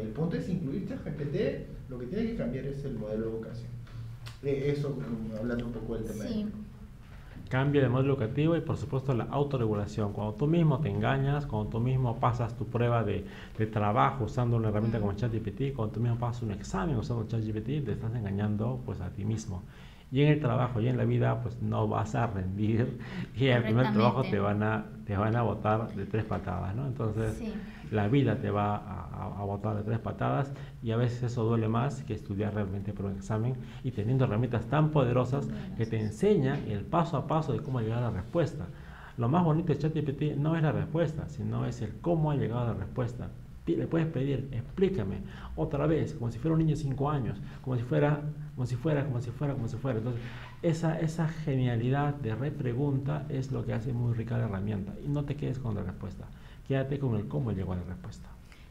El 0.00 0.08
punto 0.08 0.36
es 0.36 0.48
incluir 0.48 0.86
ChatGPT, 0.88 1.90
lo 1.90 1.98
que 1.98 2.06
tiene 2.06 2.26
que 2.26 2.36
cambiar 2.36 2.66
es 2.66 2.84
el 2.84 2.94
modelo 2.94 3.26
de 3.26 3.30
educación. 3.30 3.70
Eh, 4.42 4.74
eso 4.76 4.98
hablando 5.38 5.66
un 5.66 5.72
poco 5.72 5.94
del 5.94 6.04
tema. 6.04 6.24
Sí 6.24 6.46
cambio 7.52 7.82
de 7.82 7.90
modelo 7.90 8.14
educativo 8.14 8.56
y 8.56 8.62
por 8.62 8.78
supuesto 8.78 9.12
la 9.12 9.24
autorregulación. 9.24 10.14
Cuando 10.14 10.32
tú 10.32 10.46
mismo 10.46 10.80
te 10.80 10.88
engañas, 10.88 11.44
cuando 11.44 11.68
tú 11.68 11.80
mismo 11.80 12.18
pasas 12.18 12.56
tu 12.56 12.64
prueba 12.64 13.04
de, 13.04 13.26
de 13.58 13.66
trabajo 13.66 14.24
usando 14.24 14.56
una 14.56 14.70
herramienta 14.70 14.98
como 14.98 15.12
ChatGPT, 15.12 15.74
cuando 15.76 15.92
tú 15.92 16.00
mismo 16.00 16.16
pasas 16.16 16.44
un 16.44 16.52
examen 16.52 16.96
usando 16.96 17.26
ChatGPT, 17.26 17.84
te 17.84 17.92
estás 17.92 18.14
engañando 18.14 18.80
pues 18.86 19.02
a 19.02 19.10
ti 19.10 19.26
mismo. 19.26 19.62
Y 20.12 20.22
en 20.22 20.28
el 20.28 20.40
trabajo 20.40 20.80
y 20.80 20.88
en 20.88 20.98
la 20.98 21.04
vida 21.04 21.42
pues 21.42 21.60
no 21.62 21.88
vas 21.88 22.14
a 22.14 22.26
rendir 22.26 22.98
y 23.36 23.48
en 23.48 23.56
el 23.56 23.62
primer 23.64 23.92
trabajo 23.92 24.22
te 24.22 24.38
van 24.38 24.62
a, 24.62 24.84
te 25.06 25.16
van 25.16 25.34
a 25.34 25.42
botar 25.42 25.88
de 25.94 26.04
tres 26.04 26.24
patadas, 26.24 26.76
¿no? 26.76 26.86
Entonces 26.86 27.42
la 27.90 28.08
vida 28.08 28.36
te 28.36 28.50
va 28.50 28.76
a, 28.76 29.40
a, 29.40 29.44
botar 29.44 29.76
de 29.76 29.82
tres 29.82 29.98
patadas 29.98 30.52
y 30.82 30.90
a 30.90 30.96
veces 30.96 31.22
eso 31.22 31.44
duele 31.44 31.68
más 31.68 32.02
que 32.02 32.12
estudiar 32.12 32.54
realmente 32.54 32.92
por 32.92 33.06
un 33.06 33.16
examen 33.16 33.54
y 33.82 33.90
teniendo 33.90 34.24
herramientas 34.24 34.66
tan 34.66 34.90
poderosas 34.90 35.48
que 35.76 35.86
te 35.86 35.98
enseñan 35.98 36.60
el 36.68 36.84
paso 36.84 37.16
a 37.16 37.26
paso 37.26 37.54
de 37.54 37.60
cómo 37.60 37.80
llegar 37.80 37.98
a 37.98 38.02
la 38.02 38.10
respuesta. 38.10 38.66
Lo 39.16 39.28
más 39.28 39.44
bonito 39.44 39.72
de 39.72 39.78
ChatGPT 39.78 40.36
no 40.36 40.56
es 40.56 40.62
la 40.62 40.72
respuesta, 40.72 41.28
sino 41.28 41.66
es 41.66 41.82
el 41.82 42.00
cómo 42.00 42.30
ha 42.30 42.36
llegado 42.36 42.60
a 42.60 42.66
la 42.68 42.74
respuesta. 42.74 43.28
Le 43.66 43.86
puedes 43.86 44.08
pedir, 44.08 44.48
explícame 44.52 45.18
otra 45.54 45.86
vez, 45.86 46.14
como 46.14 46.30
si 46.30 46.38
fuera 46.38 46.54
un 46.54 46.58
niño 46.58 46.76
de 46.76 46.82
5 46.82 47.10
años, 47.10 47.40
como 47.62 47.76
si 47.76 47.82
fuera, 47.82 48.22
como 48.54 48.66
si 48.66 48.76
fuera, 48.76 49.04
como 49.04 49.20
si 49.20 49.30
fuera, 49.30 49.54
como 49.54 49.68
si 49.68 49.76
fuera. 49.76 49.98
Entonces, 49.98 50.22
esa, 50.62 50.98
esa 51.00 51.28
genialidad 51.28 52.14
de 52.14 52.34
repregunta 52.34 53.26
es 53.28 53.52
lo 53.52 53.64
que 53.64 53.72
hace 53.72 53.92
muy 53.92 54.14
rica 54.14 54.36
la 54.36 54.44
herramienta. 54.44 54.94
Y 55.04 55.08
no 55.08 55.24
te 55.24 55.36
quedes 55.36 55.58
con 55.58 55.74
la 55.74 55.82
respuesta 55.82 56.26
quédate 56.66 56.98
con 56.98 57.14
el 57.16 57.28
cómo 57.28 57.52
llegó 57.52 57.72
a 57.72 57.76
la 57.76 57.84
respuesta. 57.84 58.28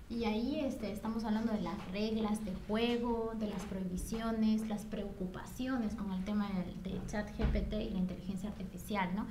Y 0.09 0.25
ahí 0.25 0.59
este, 0.59 0.91
estamos 0.91 1.23
hablando 1.23 1.53
de 1.53 1.61
las 1.61 1.91
reglas 1.91 2.43
de 2.43 2.51
juego, 2.67 3.33
de 3.39 3.47
las 3.47 3.61
prohibiciones, 3.63 4.67
las 4.67 4.83
preocupaciones 4.85 5.95
con 5.95 6.11
el 6.11 6.23
tema 6.25 6.49
de, 6.83 6.99
chat 7.07 7.29
GPT 7.37 7.73
y 7.73 7.91
la 7.91 7.99
inteligencia 7.99 8.49
artificial, 8.49 9.15
¿no? 9.15 9.27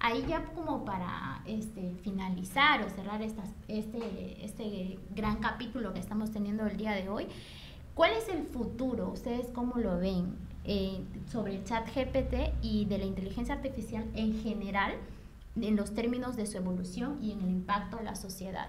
Ahí 0.00 0.24
ya 0.28 0.44
como 0.54 0.84
para 0.84 1.42
este, 1.46 1.94
finalizar 2.02 2.82
o 2.82 2.88
cerrar 2.88 3.22
este, 3.22 4.44
este 4.44 4.98
gran 5.14 5.36
capítulo 5.36 5.92
que 5.92 6.00
estamos 6.00 6.30
teniendo 6.30 6.66
el 6.66 6.76
día 6.76 6.92
de 6.92 7.08
hoy, 7.08 7.26
¿cuál 7.94 8.12
es 8.12 8.28
el 8.28 8.44
futuro? 8.44 9.10
¿Ustedes 9.10 9.48
cómo 9.54 9.76
lo 9.76 9.98
ven 9.98 10.36
eh, 10.64 11.00
sobre 11.30 11.56
el 11.56 11.64
chat 11.64 11.86
GPT 11.94 12.54
y 12.62 12.86
de 12.86 12.98
la 12.98 13.04
inteligencia 13.04 13.54
artificial 13.54 14.04
en 14.14 14.40
general? 14.42 14.94
en 15.60 15.76
los 15.76 15.94
términos 15.94 16.36
de 16.36 16.46
su 16.46 16.58
evolución 16.58 17.18
y 17.22 17.32
en 17.32 17.40
el 17.40 17.50
impacto 17.50 17.98
a 17.98 18.02
la 18.02 18.14
sociedad. 18.14 18.68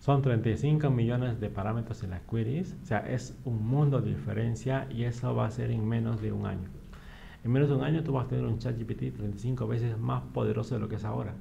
Son 0.00 0.22
35 0.22 0.90
millones 0.90 1.40
de 1.40 1.48
parámetros 1.48 2.02
en 2.02 2.10
las 2.10 2.20
queries, 2.22 2.76
o 2.82 2.86
sea, 2.86 2.98
es 2.98 3.36
un 3.44 3.66
mundo 3.66 4.00
de 4.00 4.10
diferencia 4.10 4.86
y 4.90 5.04
eso 5.04 5.34
va 5.34 5.46
a 5.46 5.50
ser 5.50 5.70
en 5.70 5.86
menos 5.86 6.20
de 6.20 6.32
un 6.32 6.46
año. 6.46 6.68
En 7.46 7.52
menos 7.52 7.68
de 7.68 7.76
un 7.76 7.84
año 7.84 8.02
tú 8.02 8.12
vas 8.12 8.26
a 8.26 8.28
tener 8.28 8.44
un 8.44 8.58
chat 8.58 8.76
GPT 8.76 9.14
35 9.14 9.68
veces 9.68 9.96
más 9.96 10.20
poderoso 10.34 10.74
de 10.74 10.80
lo 10.80 10.88
que 10.88 10.96
es 10.96 11.04
ahora. 11.04 11.32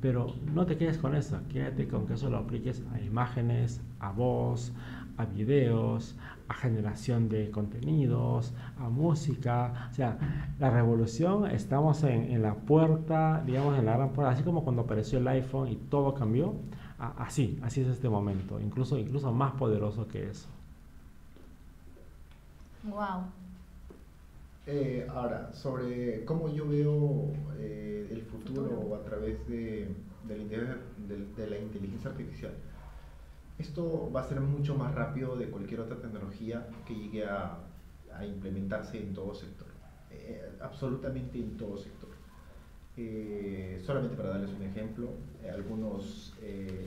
Pero 0.00 0.32
no 0.54 0.64
te 0.64 0.76
quedes 0.76 0.96
con 0.96 1.16
eso, 1.16 1.40
quédate 1.48 1.88
con 1.88 2.06
que 2.06 2.14
eso 2.14 2.30
lo 2.30 2.38
apliques 2.38 2.84
a 2.94 3.00
imágenes, 3.00 3.80
a 3.98 4.12
voz, 4.12 4.72
a 5.16 5.24
videos, 5.24 6.14
a 6.46 6.54
generación 6.54 7.28
de 7.28 7.50
contenidos, 7.50 8.54
a 8.78 8.88
música. 8.90 9.88
O 9.90 9.92
sea, 9.92 10.18
la 10.60 10.70
revolución, 10.70 11.50
estamos 11.50 12.04
en, 12.04 12.30
en, 12.30 12.42
la 12.42 12.54
puerta, 12.54 13.42
digamos, 13.44 13.76
en 13.76 13.86
la 13.86 13.96
gran 13.96 14.10
puerta, 14.10 14.30
así 14.30 14.44
como 14.44 14.62
cuando 14.62 14.82
apareció 14.82 15.18
el 15.18 15.26
iPhone 15.26 15.66
y 15.66 15.74
todo 15.74 16.14
cambió, 16.14 16.54
así, 17.18 17.58
así 17.64 17.80
es 17.80 17.88
este 17.88 18.08
momento, 18.08 18.60
incluso, 18.60 18.96
incluso 18.96 19.32
más 19.32 19.50
poderoso 19.54 20.06
que 20.06 20.30
eso. 20.30 20.46
Wow. 22.84 23.39
Eh, 24.72 25.04
ahora, 25.10 25.52
sobre 25.52 26.24
cómo 26.24 26.48
yo 26.48 26.64
veo 26.68 27.32
eh, 27.58 28.06
el 28.08 28.22
futuro, 28.22 28.94
a 28.94 29.02
través 29.02 29.44
de, 29.48 29.88
la 30.28 31.58
inteligencia 31.58 32.10
artificial 32.10 32.52
esto 33.58 34.10
va 34.14 34.20
a 34.20 34.28
ser 34.28 34.40
mucho 34.40 34.76
más 34.76 34.94
rápido 34.94 35.34
de 35.34 35.50
cualquier 35.50 35.80
otra 35.80 35.96
tecnología 35.96 36.68
que 36.86 36.94
llegue 36.94 37.24
a, 37.24 37.58
implementarse 38.24 38.98
en 38.98 39.12
todo 39.12 39.34
sector, 39.34 39.66
eh, 40.10 40.52
absolutamente 40.60 41.38
en 41.38 41.56
todo 41.56 41.76
sector. 41.76 42.10
Solamente 43.84 44.16
para 44.16 44.30
darles 44.30 44.50
un 44.50 44.62
ejemplo, 44.62 45.08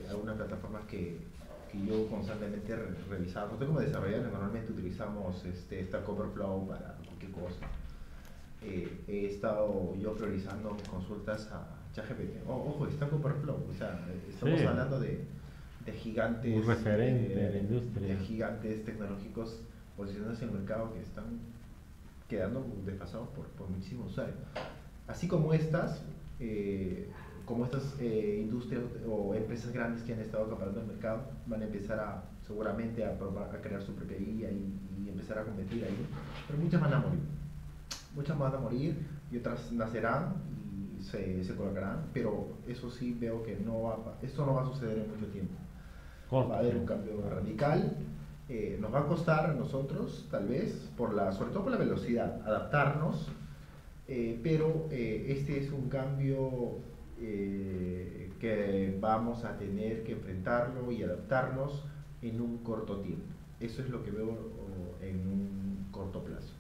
algunas 0.10 0.38
plataformas 0.38 0.86
que, 0.86 1.18
yo 1.88 2.08
constantemente 2.08 2.76
re 2.76 2.94
revisaba, 3.10 3.52
no 3.60 3.66
como 3.66 3.80
desarrolladores, 3.80 4.32
normalmente 4.32 4.72
utilizamos 4.72 5.44
este, 5.44 5.84
Stack 5.86 6.08
Overflow 6.08 6.68
para 6.68 6.98
cualquier 7.34 7.60
cosa. 7.60 7.68
he 9.08 9.26
estado 9.26 9.96
yo 9.96 10.14
priorizando 10.14 10.76
consultas 10.90 11.50
a 11.52 11.68
ChatGPT. 11.94 12.48
ojo, 12.48 12.88
Stack 12.90 13.14
Overflow, 13.14 13.68
o 13.70 13.74
sea, 13.74 14.00
estamos 14.30 14.62
hablando 14.62 15.00
de 15.00 15.26
de 15.86 15.92
gigantes 15.92 16.66
de, 16.66 18.18
gigantes 18.26 18.86
tecnológicos 18.86 19.62
posicionados 19.98 20.42
en 20.42 20.50
el 20.50 20.56
mercado 20.56 20.94
que 20.94 21.02
están 21.02 21.40
quedando 22.30 22.66
desfasados 22.86 23.28
por, 23.30 23.48
por 23.50 23.70
muchísimos 23.70 24.12
usuarios. 24.12 24.38
Así 25.08 25.28
como 25.28 25.54
estas, 25.54 26.02
eh, 26.40 27.10
como 27.46 27.66
estas 27.66 27.96
eh, 28.00 28.40
industrias 28.42 28.84
o 29.08 29.36
empresas 29.36 29.72
grandes 29.74 30.04
que 30.04 30.14
han 30.14 30.20
estado 30.20 30.46
acaparando 30.46 30.82
el 30.82 30.88
mercado, 30.88 31.24
van 31.46 31.62
a 31.62 31.66
empezar 31.66 32.00
a 32.00 32.24
seguramente 32.46 33.06
a, 33.06 33.12
a 33.12 33.62
crear 33.62 33.82
su 33.82 33.94
propia 33.96 34.18
IA 34.18 34.52
y, 34.52 34.80
empezar 35.08 35.38
a 35.40 35.44
competir 35.44 35.84
ahí. 35.84 36.08
Pero 36.48 36.60
muchas 36.60 36.82
van 36.82 36.94
a 36.94 37.00
morir. 37.00 37.20
Muchas 38.16 38.38
van 38.38 38.56
a 38.56 38.58
morir 38.58 38.98
y 39.32 39.38
otras 39.38 39.72
nacerán 39.72 40.34
y 41.00 41.04
se, 41.04 41.44
se 41.44 41.56
colocarán, 41.56 42.08
pero 42.14 42.58
eso 42.68 42.90
sí 42.90 43.16
veo 43.20 43.44
que 43.44 43.58
no 43.58 43.84
va, 43.84 44.18
esto 44.24 44.46
no 44.46 44.56
va 44.56 44.64
a 44.64 44.66
suceder 44.66 44.98
en 44.98 45.10
mucho 45.12 45.28
tiempo 45.28 45.54
va 46.42 46.56
a 46.56 46.60
haber 46.60 46.78
un 46.78 46.86
cambio 46.86 47.22
radical. 47.30 47.96
Eh, 48.50 48.78
nos 48.80 48.94
va 48.94 49.02
a 49.02 49.06
costar 49.06 49.50
a 49.50 49.54
nosotros, 49.54 50.28
tal 50.30 50.48
vez, 50.48 50.90
por 50.98 51.14
la, 51.14 51.32
sobre 51.32 51.52
todo 51.52 51.64
por 51.64 51.72
la 51.72 51.78
velocidad, 51.78 52.42
adaptarnos 52.46 53.30
Eh, 54.06 54.38
pero 54.44 54.90
eh, 54.92 55.28
este 55.30 55.58
es 55.62 55.72
un 55.72 55.88
cambio 55.88 56.80
eh, 57.22 58.34
que 58.38 58.98
vamos 59.00 59.46
a 59.46 59.58
tener 59.58 60.04
que 60.04 60.12
enfrentarlo 60.12 60.92
y 60.92 61.02
adaptarnos 61.04 61.86
en 62.24 62.42
un 62.42 62.58
corto 62.60 62.98
tiempo. 62.98 63.26
Eso 63.60 63.82
es 63.82 63.90
lo 63.90 64.04
que 64.04 64.12
veo 64.12 64.38
en 65.02 65.28
un 65.28 65.88
corto 65.92 66.24
plazo. 66.24 66.54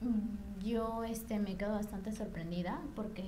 Mm, 0.00 0.64
yo 0.64 1.02
este, 1.04 1.38
me 1.38 1.56
quedo 1.56 1.72
bastante 1.72 2.12
sorprendida 2.12 2.80
porque 2.94 3.24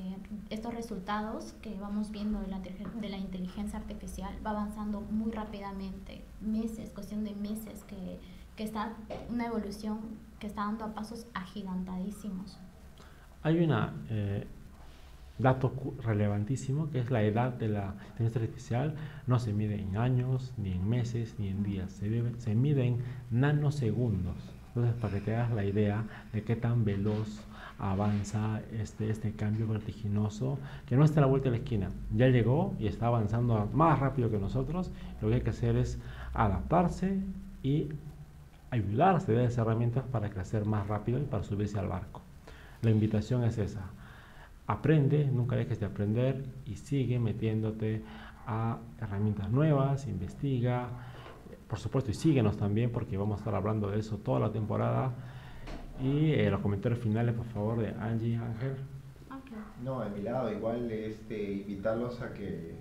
estos 0.50 0.72
resultados 0.72 1.54
que 1.62 1.74
vamos 1.78 2.10
viendo 2.10 2.40
de 2.40 2.46
la, 2.46 2.60
de 2.60 3.08
la 3.08 3.18
inteligencia 3.18 3.78
artificial 3.78 4.34
va 4.46 4.50
avanzando 4.50 5.00
muy 5.00 5.32
rápidamente, 5.32 6.22
meses, 6.40 6.90
cuestión 6.90 7.24
de 7.24 7.34
meses, 7.34 7.82
que, 7.84 8.18
que 8.56 8.62
está 8.62 8.94
una 9.28 9.46
evolución 9.46 9.98
que 10.38 10.46
está 10.46 10.62
dando 10.62 10.84
a 10.84 10.94
pasos 10.94 11.26
agigantadísimos. 11.34 12.58
Hay 13.42 13.64
un 13.64 13.74
eh, 14.10 14.46
dato 15.40 15.72
relevantísimo 16.02 16.90
que 16.90 17.00
es 17.00 17.10
la 17.10 17.22
edad 17.22 17.52
de 17.52 17.68
la 17.68 17.94
inteligencia 18.10 18.40
artificial. 18.42 18.94
No 19.26 19.38
se 19.38 19.52
mide 19.52 19.80
en 19.80 19.96
años, 19.96 20.52
ni 20.56 20.72
en 20.72 20.88
meses, 20.88 21.36
ni 21.38 21.48
en 21.48 21.62
días. 21.62 21.92
Se, 21.92 22.38
se 22.38 22.54
mide 22.54 22.86
en 22.86 22.98
nanosegundos. 23.30 24.36
Entonces, 24.68 24.94
para 25.00 25.14
que 25.14 25.20
te 25.20 25.34
hagas 25.34 25.52
la 25.52 25.64
idea 25.64 26.04
de 26.32 26.42
qué 26.44 26.54
tan 26.54 26.84
veloz 26.84 27.44
avanza 27.80 28.60
este, 28.72 29.10
este 29.10 29.32
cambio 29.32 29.66
vertiginoso, 29.66 30.58
que 30.86 30.96
no 30.96 31.04
está 31.04 31.20
a 31.20 31.22
la 31.22 31.26
vuelta 31.26 31.50
de 31.50 31.56
la 31.56 31.62
esquina, 31.62 31.88
ya 32.14 32.28
llegó 32.28 32.74
y 32.78 32.86
está 32.86 33.06
avanzando 33.06 33.68
más 33.72 33.98
rápido 33.98 34.30
que 34.30 34.38
nosotros, 34.38 34.92
lo 35.20 35.28
que 35.28 35.36
hay 35.36 35.40
que 35.40 35.50
hacer 35.50 35.76
es 35.76 35.98
adaptarse 36.34 37.18
y 37.62 37.88
ayudarse 38.70 39.32
de 39.32 39.44
esas 39.44 39.58
herramientas 39.58 40.04
para 40.04 40.30
crecer 40.30 40.66
más 40.66 40.86
rápido 40.86 41.18
y 41.18 41.24
para 41.24 41.42
subirse 41.42 41.78
al 41.78 41.88
barco. 41.88 42.20
La 42.82 42.90
invitación 42.90 43.44
es 43.44 43.58
esa, 43.58 43.90
aprende, 44.70 45.24
nunca 45.24 45.56
dejes 45.56 45.80
de 45.80 45.86
aprender 45.86 46.44
y 46.64 46.76
sigue 46.76 47.18
metiéndote 47.18 48.02
a 48.46 48.78
herramientas 49.00 49.50
nuevas, 49.50 50.06
investiga, 50.06 50.88
por 51.68 51.78
supuesto, 51.78 52.10
y 52.10 52.14
síguenos 52.14 52.56
también 52.56 52.90
porque 52.92 53.16
vamos 53.16 53.38
a 53.38 53.40
estar 53.40 53.54
hablando 53.54 53.90
de 53.90 53.98
eso 53.98 54.18
toda 54.18 54.38
la 54.38 54.52
temporada. 54.52 55.12
Y 56.00 56.32
eh, 56.32 56.50
los 56.50 56.60
comentarios 56.60 57.00
finales, 57.00 57.34
por 57.34 57.46
favor, 57.46 57.80
de 57.80 57.88
Angie 58.00 58.36
Ángel. 58.36 58.76
No, 59.82 60.00
de 60.00 60.10
mi 60.10 60.22
lado, 60.22 60.52
igual 60.52 60.90
este, 60.90 61.52
invitarlos 61.52 62.20
a 62.20 62.32
que 62.32 62.74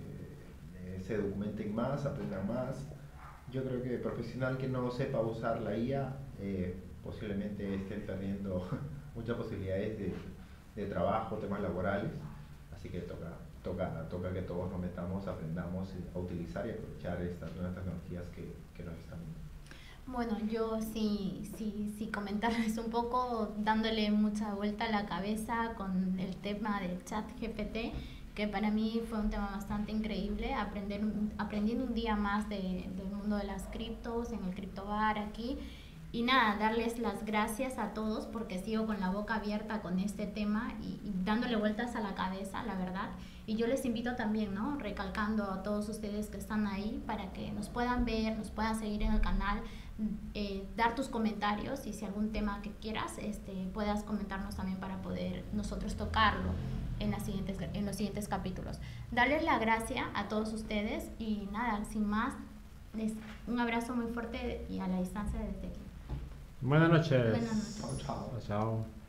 eh, 0.76 1.00
se 1.00 1.18
documenten 1.18 1.74
más, 1.74 2.06
aprendan 2.06 2.46
más. 2.46 2.88
Yo 3.50 3.64
creo 3.64 3.82
que 3.82 3.98
profesional 3.98 4.58
que 4.58 4.68
no 4.68 4.90
sepa 4.90 5.20
usar 5.20 5.60
la 5.60 5.76
IA 5.76 6.16
eh, 6.38 6.76
posiblemente 7.02 7.74
esté 7.74 7.96
perdiendo 7.96 8.64
muchas 9.14 9.36
posibilidades 9.36 9.98
de, 9.98 10.14
de 10.80 10.86
trabajo, 10.86 11.36
temas 11.36 11.60
laborales. 11.60 12.10
Así 12.74 12.88
que 12.88 13.00
toca 13.00 13.30
toca, 13.62 14.08
toca 14.08 14.32
que 14.32 14.42
todos 14.42 14.70
nos 14.70 14.80
metamos, 14.80 15.26
aprendamos 15.26 15.88
a 16.14 16.18
utilizar 16.18 16.66
y 16.66 16.70
aprovechar 16.70 17.20
estas 17.20 17.54
nuevas 17.54 17.74
tecnologías 17.74 18.28
que, 18.30 18.54
que 18.74 18.82
nos 18.82 18.94
están 18.94 19.18
bueno, 20.06 20.36
yo 20.50 20.80
sí, 20.92 21.48
sí, 21.56 21.94
sí 21.96 22.08
comentarles 22.08 22.76
un 22.78 22.90
poco, 22.90 23.52
dándole 23.58 24.10
mucha 24.10 24.54
vuelta 24.54 24.86
a 24.86 24.90
la 24.90 25.06
cabeza 25.06 25.74
con 25.76 26.18
el 26.18 26.34
tema 26.36 26.80
del 26.80 27.04
chat 27.04 27.24
GPT, 27.40 27.94
que 28.34 28.48
para 28.48 28.72
mí 28.72 29.00
fue 29.08 29.20
un 29.20 29.30
tema 29.30 29.52
bastante 29.52 29.92
increíble, 29.92 30.52
aprender, 30.52 31.02
aprendiendo 31.38 31.84
un 31.84 31.94
día 31.94 32.16
más 32.16 32.48
de, 32.48 32.90
del 32.96 33.06
mundo 33.06 33.36
de 33.36 33.44
las 33.44 33.64
criptos, 33.68 34.32
en 34.32 34.42
el 34.42 34.54
criptobar 34.54 35.16
aquí, 35.16 35.58
y 36.12 36.22
nada, 36.22 36.56
darles 36.56 36.98
las 36.98 37.24
gracias 37.24 37.78
a 37.78 37.94
todos 37.94 38.26
porque 38.26 38.58
sigo 38.58 38.84
con 38.84 38.98
la 38.98 39.10
boca 39.10 39.36
abierta 39.36 39.80
con 39.80 40.00
este 40.00 40.26
tema 40.26 40.74
y, 40.82 40.98
dándole 41.24 41.54
vueltas 41.54 41.94
a 41.94 42.00
la 42.00 42.14
cabeza, 42.14 42.64
la 42.64 42.74
verdad. 42.74 43.10
Y 43.46 43.54
yo 43.54 43.68
les 43.68 43.84
invito 43.84 44.16
también, 44.16 44.52
¿no? 44.52 44.76
Recalcando 44.76 45.44
a 45.44 45.62
todos 45.62 45.88
ustedes 45.88 46.28
que 46.28 46.36
están 46.36 46.66
ahí 46.66 47.00
para 47.06 47.32
que 47.32 47.52
nos 47.52 47.68
puedan 47.68 48.04
ver, 48.04 48.36
nos 48.36 48.50
puedan 48.50 48.76
seguir 48.76 49.02
en 49.02 49.12
el 49.12 49.20
canal, 49.20 49.60
eh, 50.34 50.66
dar 50.76 50.96
tus 50.96 51.08
comentarios 51.08 51.86
y 51.86 51.92
si 51.92 52.04
algún 52.04 52.32
tema 52.32 52.60
que 52.62 52.70
quieras, 52.72 53.18
este, 53.18 53.68
puedas 53.72 54.02
comentarnos 54.02 54.56
también 54.56 54.80
para 54.80 55.00
poder 55.02 55.44
nosotros 55.52 55.94
tocarlo 55.94 56.50
en, 56.98 57.12
las 57.12 57.24
siguientes, 57.24 57.56
en 57.72 57.86
los 57.86 57.94
siguientes 57.94 58.26
capítulos. 58.26 58.80
Darles 59.12 59.44
la 59.44 59.60
gracia 59.60 60.10
a 60.14 60.26
todos 60.28 60.52
ustedes 60.52 61.10
y 61.20 61.48
nada, 61.52 61.84
sin 61.84 62.04
más, 62.04 62.34
un 63.46 63.60
abrazo 63.60 63.94
muy 63.94 64.06
fuerte 64.12 64.66
y 64.68 64.80
a 64.80 64.88
la 64.88 64.98
distancia 64.98 65.38
desde 65.38 65.68
aquí. 65.68 65.89
Buenas 66.60 66.90
noches. 66.90 67.30
Buenas 67.30 67.54
noches. 67.56 67.80
Chao, 67.80 67.96
chao. 67.98 68.40
Chao. 68.46 68.99